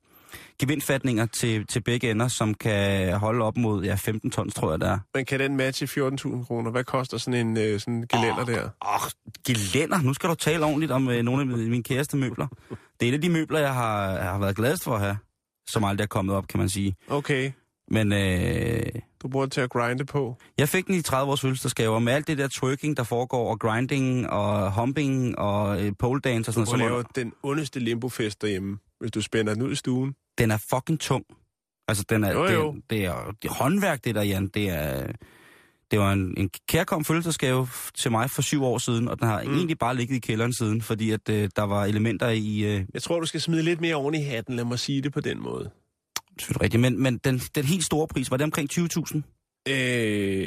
[0.62, 4.82] gevindfatninger til, til begge ender, som kan holde op mod ja, 15 tons, tror jeg,
[4.82, 5.00] der er.
[5.16, 6.72] Men kan den matche 14.000 kroner?
[6.72, 8.70] Hvad koster sådan en øh, sådan gelænder der?
[8.86, 9.10] Åh,
[9.48, 10.02] gelænder.
[10.02, 12.48] Nu skal du tale ordentligt om øh, nogle af mine kæreste møbler.
[13.00, 15.18] Det er et af de møbler, jeg har, jeg har været gladest for at have,
[15.68, 16.96] som aldrig er kommet op, kan man sige.
[17.10, 17.52] Okay.
[17.92, 18.82] Men øh,
[19.22, 20.38] Du bruger den til at grinde på.
[20.58, 23.50] jeg fik den i 30 års fødselsdagsgave, og med alt det der twerking, der foregår,
[23.52, 27.24] og grinding, og humping, og øh, pole dance og Du sådan noget, lave så må,
[27.24, 30.14] den ondeste limbofest derhjemme, hvis du spænder den ud i stuen.
[30.38, 31.26] den er fucking tung.
[31.88, 32.70] Altså, den er, Jo, det, jo.
[32.70, 34.48] er- det, er, det er håndværk, det der, Jan.
[34.48, 35.08] Det er...
[35.92, 39.44] Det var en, en kærkom fødselsdagsgave til mig for syv år siden, og den har
[39.44, 39.54] mm.
[39.54, 43.02] egentlig bare ligget i kælderen siden, fordi at øh, der var elementer i, øh, Jeg
[43.02, 45.42] tror, du skal smide lidt mere oven i hatten, lad mig sige det på den
[45.44, 45.70] måde.
[46.40, 49.22] Selvfølgelig rigtigt, men, men den, den helt store pris, var det omkring 20.000?
[49.70, 49.76] Øh,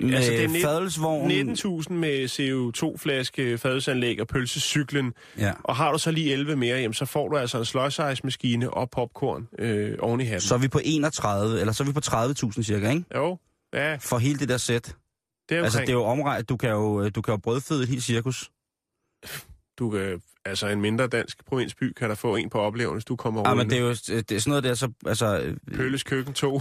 [0.04, 1.30] Med altså, det er net- fadelsvogn?
[1.30, 5.12] 19.000 med CO2-flaske, fadelsanlæg og pølsecyklen.
[5.38, 5.52] Ja.
[5.64, 8.90] Og har du så lige 11 mere, jamen, så får du altså en sløjsejsmaskine og
[8.90, 10.40] popcorn øh, oven i hatten.
[10.40, 13.04] Så er vi på 31, eller så er vi på 30.000 cirka, ikke?
[13.14, 13.38] Jo,
[13.74, 14.96] ja, For hele det der sæt.
[15.48, 17.88] det er Altså, det er jo omregnet, du kan jo, du kan jo brødføde et
[17.88, 18.50] helt cirkus.
[19.78, 23.16] Du kan, altså en mindre dansk provinsby kan der få en på oplevelsen, hvis du
[23.16, 23.58] kommer Ja, rundt.
[23.58, 26.60] men det er jo det er sådan noget der, så, altså, øh, Pølles køkken 2.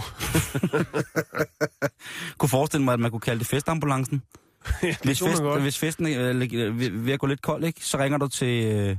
[2.38, 4.22] kunne forestille mig, at man kunne kalde det festambulancen.
[5.02, 7.64] Hvis, kunne man fest, hvis festen er øh, øh, ved- ved at gå lidt kold,
[7.64, 8.96] ikke, så ringer du til øh,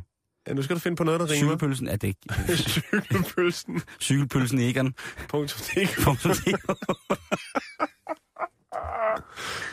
[0.48, 1.36] Ja, nu skal du finde på noget, der rimer.
[1.38, 1.88] cykelpølsen.
[1.88, 3.82] Ja, det er ikke Cykelpølsen.
[4.02, 4.94] cykelpølsen i Egon.
[5.30, 5.60] Punktum.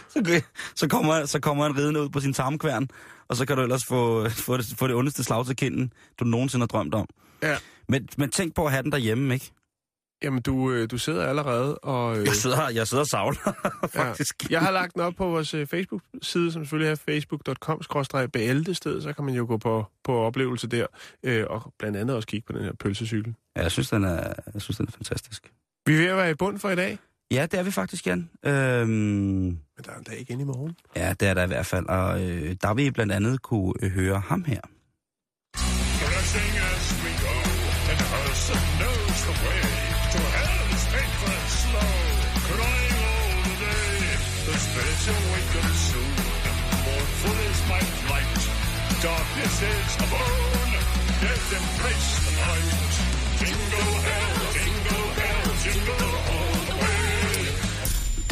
[0.08, 0.42] Så,
[0.74, 2.88] så, kommer, så kommer han ridende ud på sin tarmkværn,
[3.28, 6.24] og så kan du ellers få, få, det, få det ondeste slag til kinden, du
[6.24, 7.06] nogensinde har drømt om.
[7.42, 7.56] Ja.
[7.88, 9.50] Men, men tænk på at have den derhjemme, ikke?
[10.22, 12.18] Jamen, du, øh, du sidder allerede og...
[12.18, 13.52] Øh, Jeg sidder, jeg sidder og savler,
[13.88, 14.50] faktisk.
[14.50, 19.24] Jeg har lagt den op på vores øh, Facebook-side, som selvfølgelig er facebook.com-bæltested, så kan
[19.24, 20.86] man jo gå på, på oplevelse der,
[21.22, 23.34] øh, og blandt andet også kigge på den her pølsecykel.
[23.56, 25.52] Ja, jeg synes, den er, jeg synes, den er fantastisk.
[25.86, 26.98] Vi er ved at være i bund for i dag,
[27.32, 28.30] Ja, det er vi faktisk, Jan.
[28.44, 30.76] Øhm, men der er en dag igen i morgen.
[30.96, 31.86] ja, det er der i hvert fald.
[31.86, 34.60] Og øh, der vil I blandt andet kunne øh, høre ham her.
[36.34, 37.34] As we go,
[37.90, 39.62] and person knows the way
[40.12, 40.32] to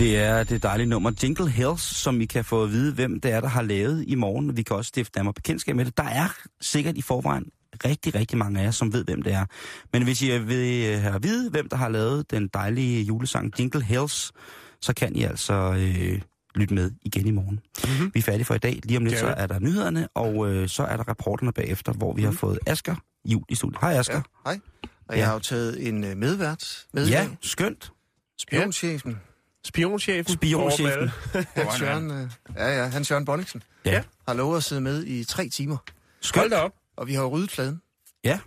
[0.01, 3.33] Det er det dejlige nummer Jingle Hells, som I kan få at vide, hvem det
[3.33, 4.57] er, der har lavet i morgen.
[4.57, 5.97] Vi kan også stifte nærmere bekendtskab med det.
[5.97, 6.29] Der er
[6.61, 7.45] sikkert i forvejen
[7.85, 9.47] rigtig, rigtig mange af jer, som ved, hvem det er.
[9.93, 13.83] Men hvis I vil have at vide, hvem der har lavet den dejlige julesang Jingle
[13.83, 14.33] Hells,
[14.81, 16.21] så kan I altså øh,
[16.55, 17.61] lytte med igen i morgen.
[17.85, 18.11] Mm-hmm.
[18.15, 18.81] Vi er færdige for i dag.
[18.85, 21.93] Lige om lidt, så er er der nyhederne, og øh, så er der rapporterne bagefter,
[21.93, 22.95] hvor vi har fået Asker
[23.25, 23.79] jul i studiet.
[23.81, 24.15] Hej Asker.
[24.15, 24.61] Ja, hej.
[25.09, 25.19] Og Ja.
[25.19, 27.93] jeg har jo taget en uh, medvært med Ja, ja skønt.
[28.39, 29.17] Spionchefen.
[29.65, 30.35] Spionchefen.
[30.35, 31.11] Spionchefen.
[31.57, 33.63] Hans Jørgen, uh, ja, ja, Hans Jørgen Bonniksen.
[33.85, 34.03] Ja.
[34.29, 35.77] Har lovet at sidde med i tre timer.
[36.21, 36.53] Skønt.
[36.53, 36.73] Op.
[36.97, 37.83] Og vi har jo ryddet fladen.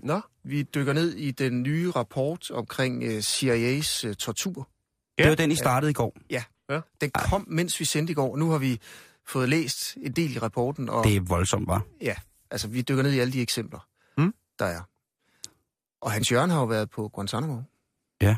[0.02, 4.70] Nå, Vi dykker ned i den nye rapport omkring uh, CIA's uh, tortur.
[5.18, 6.18] Det var den, I startede i går.
[7.02, 8.38] Den kom, mens vi sendte i går.
[8.38, 8.80] Nu har vi
[9.28, 11.82] fået læst en del i rapporten, og Det er voldsomt, var.
[12.02, 12.16] ja,
[12.52, 13.80] altså vi dykker ned i alle de eksempler,
[14.18, 14.34] Mm.
[14.60, 14.82] der er.
[16.02, 17.62] Og Hans Jørgen har jo været på Guantanamo.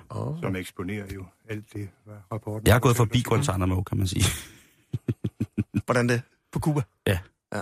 [0.10, 0.40] Oh.
[0.42, 2.68] Som eksponerer jo alt det, hvad rapporten...
[2.68, 4.26] Jeg har gået forbi Guantanamo, kan man sige.
[5.86, 6.22] Hvordan det?
[6.52, 6.82] På Cuba?
[7.08, 7.20] Ja.
[7.54, 7.62] ja.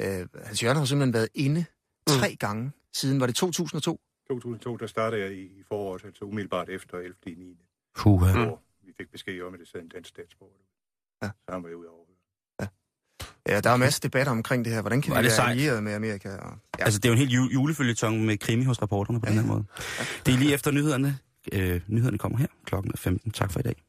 [0.00, 1.64] Øh, Hans Jørgen har simpelthen været inde
[2.06, 2.36] tre mm.
[2.36, 4.00] gange siden, var det 2002?
[4.28, 7.14] 2002, der startede jeg i foråret, altså umiddelbart efter 11.
[7.26, 7.58] 9.
[7.96, 8.32] Puha.
[8.32, 10.52] Hvor vi fik besked om, at det sad en dansk statsborger.
[11.22, 11.26] Ja.
[11.26, 12.01] Så han var ude over.
[13.48, 14.80] Ja, der er masser af debatter omkring det her.
[14.80, 16.28] Hvordan kan Hvor vi det være allieret med Amerika?
[16.28, 16.84] Og, ja.
[16.84, 19.42] Altså, det er jo en helt ju- julefølgetong med krimi hos reporterne på den her
[19.42, 19.64] måde.
[20.26, 21.18] Det er lige efter nyhederne.
[21.52, 22.46] Øh, nyhederne kommer her.
[22.66, 23.30] Klokken er 15.
[23.30, 23.82] Tak for i dag.